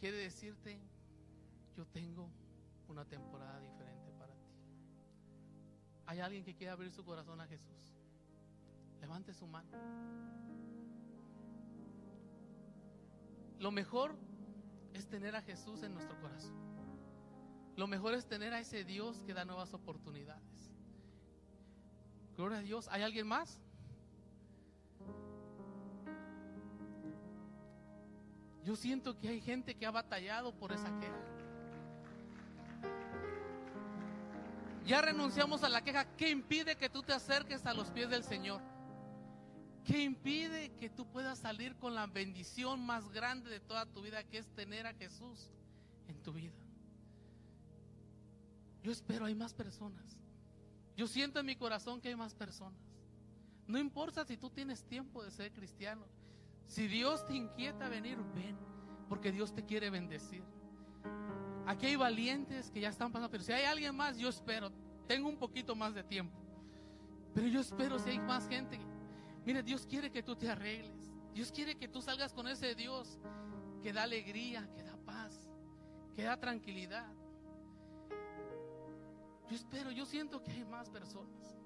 quiere 0.00 0.16
decirte, 0.16 0.76
yo 1.76 1.86
tengo 1.86 2.28
una 2.88 3.04
temporada 3.04 3.60
diferente 3.60 4.10
para 4.18 4.34
ti. 4.34 4.50
¿Hay 6.06 6.18
alguien 6.18 6.42
que 6.42 6.56
quiere 6.56 6.72
abrir 6.72 6.90
su 6.90 7.04
corazón 7.04 7.40
a 7.40 7.46
Jesús? 7.46 7.94
Levante 9.00 9.32
su 9.34 9.46
mano. 9.46 9.70
Lo 13.60 13.70
mejor 13.70 14.16
es 14.94 15.06
tener 15.06 15.36
a 15.36 15.42
Jesús 15.42 15.84
en 15.84 15.94
nuestro 15.94 16.20
corazón. 16.20 16.77
Lo 17.78 17.86
mejor 17.86 18.14
es 18.14 18.26
tener 18.26 18.52
a 18.52 18.58
ese 18.58 18.82
Dios 18.82 19.22
que 19.24 19.32
da 19.32 19.44
nuevas 19.44 19.72
oportunidades. 19.72 20.72
Gloria 22.36 22.58
a 22.58 22.60
Dios. 22.60 22.88
¿Hay 22.90 23.02
alguien 23.02 23.24
más? 23.28 23.60
Yo 28.64 28.74
siento 28.74 29.16
que 29.16 29.28
hay 29.28 29.40
gente 29.40 29.76
que 29.76 29.86
ha 29.86 29.92
batallado 29.92 30.52
por 30.58 30.72
esa 30.72 30.90
queja. 30.98 31.22
Ya 34.84 35.00
renunciamos 35.00 35.62
a 35.62 35.68
la 35.68 35.80
queja. 35.84 36.04
¿Qué 36.16 36.30
impide 36.30 36.74
que 36.74 36.90
tú 36.90 37.04
te 37.04 37.12
acerques 37.12 37.64
a 37.64 37.74
los 37.74 37.92
pies 37.92 38.10
del 38.10 38.24
Señor? 38.24 38.60
¿Qué 39.84 40.02
impide 40.02 40.70
que 40.70 40.90
tú 40.90 41.06
puedas 41.06 41.38
salir 41.38 41.76
con 41.76 41.94
la 41.94 42.08
bendición 42.08 42.84
más 42.84 43.08
grande 43.12 43.48
de 43.50 43.60
toda 43.60 43.86
tu 43.86 44.02
vida, 44.02 44.24
que 44.24 44.38
es 44.38 44.48
tener 44.56 44.84
a 44.88 44.94
Jesús 44.94 45.52
en 46.08 46.20
tu 46.24 46.32
vida? 46.32 46.56
Yo 48.82 48.92
espero 48.92 49.26
hay 49.26 49.34
más 49.34 49.54
personas. 49.54 50.18
Yo 50.96 51.06
siento 51.06 51.40
en 51.40 51.46
mi 51.46 51.56
corazón 51.56 52.00
que 52.00 52.08
hay 52.08 52.16
más 52.16 52.34
personas. 52.34 52.80
No 53.66 53.78
importa 53.78 54.24
si 54.24 54.36
tú 54.36 54.50
tienes 54.50 54.84
tiempo 54.84 55.22
de 55.22 55.30
ser 55.30 55.52
cristiano. 55.52 56.06
Si 56.66 56.86
Dios 56.86 57.26
te 57.26 57.34
inquieta 57.34 57.88
venir, 57.88 58.18
ven, 58.34 58.56
porque 59.08 59.30
Dios 59.30 59.54
te 59.54 59.64
quiere 59.64 59.90
bendecir. 59.90 60.42
Aquí 61.66 61.86
hay 61.86 61.96
valientes 61.96 62.70
que 62.70 62.80
ya 62.80 62.88
están 62.88 63.12
pasando, 63.12 63.30
pero 63.30 63.44
si 63.44 63.52
hay 63.52 63.64
alguien 63.64 63.94
más, 63.94 64.16
yo 64.16 64.28
espero. 64.28 64.72
Tengo 65.06 65.28
un 65.28 65.36
poquito 65.36 65.76
más 65.76 65.94
de 65.94 66.02
tiempo. 66.02 66.36
Pero 67.34 67.46
yo 67.46 67.60
espero 67.60 67.98
si 67.98 68.10
hay 68.10 68.18
más 68.18 68.48
gente. 68.48 68.78
Mire, 69.44 69.62
Dios 69.62 69.86
quiere 69.86 70.10
que 70.10 70.22
tú 70.22 70.34
te 70.34 70.50
arregles. 70.50 71.12
Dios 71.34 71.52
quiere 71.52 71.76
que 71.76 71.88
tú 71.88 72.02
salgas 72.02 72.32
con 72.32 72.48
ese 72.48 72.74
Dios 72.74 73.18
que 73.82 73.92
da 73.92 74.02
alegría, 74.02 74.68
que 74.74 74.82
da 74.82 74.96
paz, 74.96 75.48
que 76.16 76.22
da 76.22 76.38
tranquilidad. 76.38 77.06
Yo 79.48 79.56
espero, 79.56 79.90
yo 79.90 80.04
siento 80.04 80.42
que 80.42 80.50
hay 80.52 80.64
más 80.64 80.90
personas. 80.90 81.56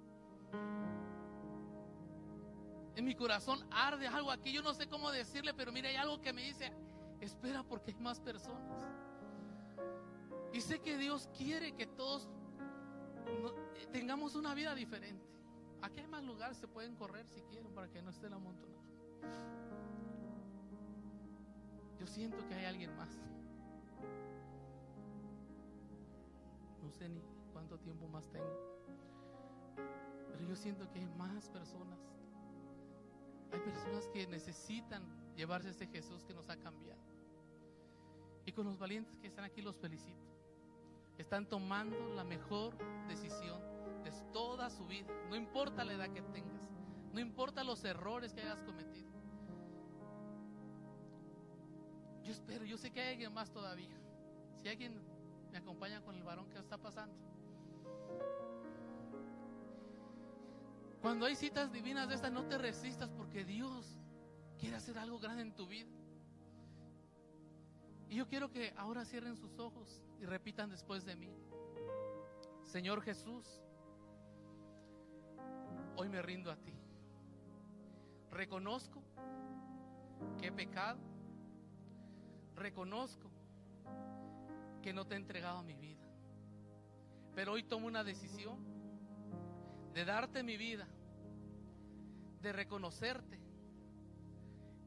En 2.95 3.05
mi 3.05 3.15
corazón 3.15 3.67
arde 3.71 4.07
algo 4.07 4.31
aquí, 4.31 4.53
yo 4.53 4.63
no 4.63 4.75
sé 4.75 4.87
cómo 4.87 5.11
decirle, 5.11 5.55
pero 5.55 5.73
mire, 5.73 5.89
hay 5.89 5.97
algo 5.97 6.21
que 6.21 6.33
me 6.33 6.43
dice, 6.43 6.73
espera 7.21 7.63
porque 7.65 7.93
hay 7.93 8.01
más 8.01 8.21
personas. 8.21 8.85
Y 10.53 10.61
sé 10.61 10.81
que 10.81 10.97
Dios 10.99 11.29
quiere 11.37 11.73
que 11.73 11.87
todos 11.87 12.29
tengamos 13.91 14.35
una 14.35 14.55
vida 14.55 14.75
diferente. 14.75 15.27
Aquí 15.81 16.01
hay 16.01 16.07
más 16.07 16.23
lugares, 16.23 16.59
se 16.59 16.69
pueden 16.69 16.95
correr 16.95 17.27
si 17.27 17.41
quieren 17.43 17.73
para 17.75 17.91
que 17.91 18.01
no 18.03 18.11
esté 18.11 18.29
la 18.29 18.37
amontonada. 18.37 18.83
Yo 21.99 22.07
siento 22.07 22.47
que 22.47 22.55
hay 22.55 22.67
alguien 22.67 22.95
más. 22.97 23.11
No 26.83 26.91
sé 26.91 27.09
ni 27.09 27.32
cuánto 27.53 27.79
tiempo 27.79 28.09
más 28.09 28.29
tengo. 28.31 28.73
Pero 30.31 30.49
yo 30.49 30.57
siento 30.57 30.91
que 30.91 30.99
hay 30.99 31.07
más 31.07 31.49
personas 31.49 31.99
hay 33.53 33.61
personas 33.61 34.09
que 34.09 34.27
necesitan 34.27 35.03
llevarse 35.37 35.69
a 35.69 35.71
ese 35.73 35.87
Jesús 35.87 36.25
que 36.25 36.33
nos 36.33 36.49
ha 36.49 36.57
cambiado. 36.57 37.01
Y 38.47 38.53
con 38.53 38.67
los 38.67 38.79
valientes 38.79 39.19
que 39.19 39.27
están 39.27 39.45
aquí 39.45 39.61
los 39.61 39.77
felicito. 39.77 40.19
Están 41.19 41.47
tomando 41.47 41.97
la 42.15 42.25
mejor 42.25 42.77
decisión 43.07 43.61
de 44.03 44.11
toda 44.33 44.71
su 44.71 44.87
vida. 44.87 45.13
No 45.29 45.37
importa 45.37 45.85
la 45.85 45.93
edad 45.93 46.09
que 46.09 46.23
tengas. 46.23 46.69
No 47.13 47.21
importa 47.21 47.63
los 47.63 47.85
errores 47.85 48.33
que 48.33 48.41
hayas 48.41 48.63
cometido. 48.63 49.13
Yo 52.25 52.33
espero, 52.33 52.65
yo 52.65 52.79
sé 52.79 52.91
que 52.91 53.03
hay 53.03 53.13
alguien 53.13 53.35
más 53.35 53.51
todavía. 53.51 53.97
Si 54.57 54.69
alguien 54.69 54.99
me 55.51 55.59
acompaña 55.59 56.01
con 56.01 56.15
el 56.17 56.23
varón 56.23 56.49
que 56.49 56.59
está 56.59 56.79
pasando. 56.79 57.15
Cuando 61.01 61.27
hay 61.27 61.35
citas 61.35 61.73
divinas 61.73 62.09
de 62.09 62.15
estas, 62.15 62.33
no 62.33 62.45
te 62.45 62.57
resistas 62.59 63.11
porque 63.11 63.45
Dios 63.45 63.99
quiere 64.59 64.77
hacer 64.77 64.99
algo 64.99 65.19
grande 65.19 65.43
en 65.43 65.55
tu 65.55 65.67
vida. 65.67 65.91
Y 68.09 68.17
yo 68.17 68.29
quiero 68.29 68.51
que 68.51 68.73
ahora 68.77 69.05
cierren 69.05 69.37
sus 69.37 69.59
ojos 69.59 70.01
y 70.21 70.27
repitan 70.27 70.71
después 70.71 71.05
de 71.05 71.17
mí. 71.17 71.35
Señor 72.65 73.03
Jesús, 73.03 73.63
hoy 75.97 76.09
me 76.09 76.23
rindo 76.23 76.51
a 76.51 76.57
ti. 76.57 76.73
Reconozco 78.31 79.03
que 80.39 80.47
he 80.47 80.53
pecado. 80.53 81.01
Reconozco 82.55 83.31
que 84.83 84.93
no 84.93 85.07
te 85.07 85.15
he 85.15 85.17
entregado 85.17 85.63
mi 85.63 85.75
vida. 85.75 86.02
Pero 87.35 87.53
hoy 87.53 87.63
tomo 87.63 87.87
una 87.87 88.05
decisión 88.05 88.59
de 89.95 90.05
darte 90.05 90.43
mi 90.43 90.57
vida, 90.57 90.87
de 92.41 92.53
reconocerte 92.53 93.39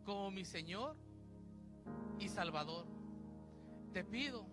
como 0.03 0.31
mi 0.31 0.45
Señor 0.45 0.95
y 2.19 2.29
Salvador. 2.29 2.85
Te 3.93 4.03
pido 4.03 4.45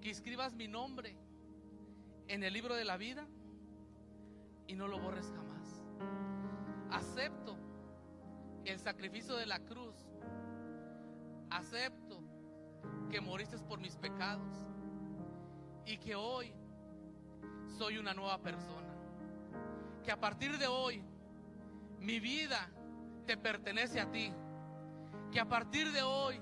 que 0.00 0.10
escribas 0.10 0.54
mi 0.54 0.66
nombre 0.66 1.16
en 2.26 2.42
el 2.42 2.52
libro 2.52 2.74
de 2.74 2.84
la 2.84 2.96
vida 2.96 3.26
y 4.66 4.74
no 4.74 4.88
lo 4.88 4.98
borres 4.98 5.30
jamás. 5.34 5.84
Acepto 6.90 7.56
el 8.64 8.78
sacrificio 8.78 9.36
de 9.36 9.46
la 9.46 9.60
cruz. 9.60 9.96
Acepto 11.50 12.22
que 13.10 13.20
moriste 13.20 13.58
por 13.58 13.80
mis 13.80 13.96
pecados 13.96 14.56
y 15.84 15.98
que 15.98 16.14
hoy 16.14 16.54
soy 17.78 17.98
una 17.98 18.14
nueva 18.14 18.38
persona 18.38 18.90
que 20.04 20.12
a 20.12 20.20
partir 20.20 20.58
de 20.58 20.66
hoy 20.66 21.02
mi 22.00 22.18
vida 22.20 22.70
te 23.26 23.36
pertenece 23.36 24.00
a 24.00 24.10
ti. 24.10 24.32
Que 25.30 25.40
a 25.40 25.48
partir 25.48 25.92
de 25.92 26.02
hoy 26.02 26.40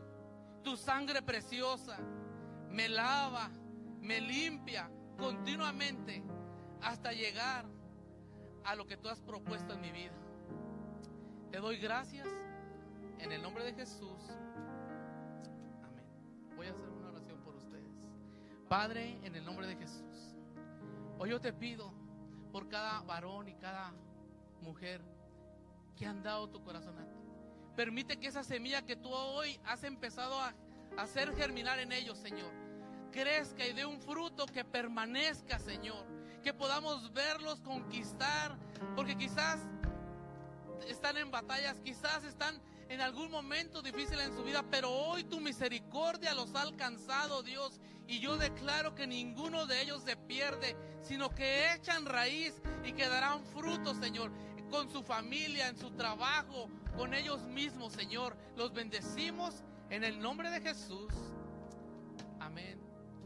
tu 0.63 0.77
sangre 0.77 1.23
preciosa 1.23 1.99
me 2.71 2.89
lava, 2.89 3.51
me 4.01 4.21
limpia 4.21 4.91
continuamente 5.19 6.23
hasta 6.81 7.13
llegar 7.13 7.67
a 8.65 8.75
lo 8.75 8.87
que 8.87 8.97
tú 8.97 9.09
has 9.09 9.21
propuesto 9.21 9.75
en 9.75 9.81
mi 9.81 9.91
vida. 9.91 10.15
Te 11.51 11.59
doy 11.59 11.79
gracias 11.79 12.29
en 13.19 13.33
el 13.33 13.43
nombre 13.43 13.65
de 13.65 13.75
Jesús. 13.75 14.23
Amén. 15.83 16.05
Voy 16.57 16.67
a 16.67 16.71
hacer 16.71 16.89
una 16.89 17.09
oración 17.09 17.41
por 17.41 17.57
ustedes. 17.57 17.91
Padre, 18.69 19.19
en 19.25 19.35
el 19.35 19.45
nombre 19.45 19.67
de 19.67 19.77
Jesús. 19.77 20.08
Hoy 21.19 21.31
yo 21.31 21.41
te 21.41 21.53
pido 21.53 21.93
por 22.53 22.69
cada 22.69 23.01
varón 23.01 23.49
y 23.49 23.55
cada 23.55 23.93
mujer 24.63 25.01
que 25.97 26.07
han 26.07 26.23
dado 26.23 26.49
tu 26.49 26.63
corazón 26.63 26.97
a 26.97 27.05
ti. 27.05 27.19
Permite 27.75 28.19
que 28.19 28.29
esa 28.29 28.45
semilla 28.45 28.83
que 28.83 28.95
tú 28.95 29.11
hoy 29.11 29.59
has 29.65 29.83
empezado 29.83 30.41
a 30.41 30.55
hacer 30.97 31.35
germinar 31.35 31.81
en 31.81 31.91
ellos, 31.91 32.19
Señor, 32.19 32.53
crezca 33.11 33.67
y 33.67 33.73
dé 33.73 33.85
un 33.85 34.01
fruto 34.01 34.47
que 34.47 34.65
permanezca, 34.65 35.59
Señor. 35.59 36.07
Que 36.43 36.55
podamos 36.55 37.13
verlos 37.13 37.61
conquistar, 37.61 38.57
porque 38.95 39.17
quizás 39.17 39.59
están 40.87 41.17
en 41.17 41.33
batallas, 41.33 41.81
quizás 41.81 42.23
están 42.23 42.61
en 42.89 43.01
algún 43.01 43.31
momento 43.31 43.83
difícil 43.83 44.19
en 44.21 44.35
su 44.35 44.45
vida, 44.45 44.65
pero 44.71 44.91
hoy 44.91 45.25
tu 45.25 45.41
misericordia 45.41 46.33
los 46.35 46.55
ha 46.55 46.63
alcanzado, 46.63 47.43
Dios. 47.43 47.81
Y 48.07 48.21
yo 48.21 48.39
declaro 48.39 48.95
que 48.95 49.07
ninguno 49.07 49.67
de 49.67 49.83
ellos 49.83 50.03
se 50.05 50.17
pierde, 50.17 50.77
sino 51.03 51.31
que 51.31 51.75
echan 51.75 52.05
raíz 52.07 52.61
y 52.85 52.93
que 52.93 53.09
darán 53.09 53.43
fruto, 53.45 53.95
Señor, 53.95 54.31
con 54.71 54.91
su 54.91 55.03
familia, 55.03 55.69
en 55.69 55.77
su 55.77 55.91
trabajo, 55.93 56.69
con 56.97 57.15
ellos 57.15 57.43
mismos, 57.45 57.93
Señor. 57.93 58.37
Los 58.57 58.73
bendecimos 58.73 59.63
en 59.91 60.05
el 60.05 60.21
nombre 60.21 60.51
de 60.51 60.61
Jesús. 60.61 61.13
Amén 62.41 62.79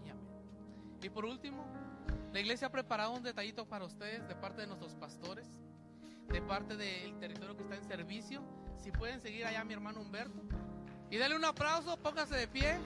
y 0.06 0.10
amén. 0.10 0.98
Y 1.02 1.08
por 1.08 1.24
último, 1.24 1.66
la 2.32 2.40
iglesia 2.40 2.68
ha 2.68 2.70
preparado 2.70 3.12
un 3.12 3.22
detallito 3.22 3.66
para 3.66 3.84
ustedes 3.84 4.26
de 4.28 4.34
parte 4.34 4.62
de 4.62 4.66
nuestros 4.68 4.94
pastores, 4.94 5.48
de 6.28 6.40
parte 6.42 6.76
del 6.76 7.18
territorio 7.18 7.56
que 7.56 7.62
está 7.64 7.76
en 7.76 7.84
servicio. 7.84 8.42
Si 8.78 8.90
pueden 8.90 9.20
seguir 9.20 9.44
allá 9.44 9.64
mi 9.64 9.74
hermano 9.74 10.00
Humberto. 10.00 10.42
Y 11.10 11.18
dale 11.18 11.36
un 11.36 11.44
aplauso, 11.44 11.98
póngase 11.98 12.36
de 12.36 12.48
pie. 12.48 12.78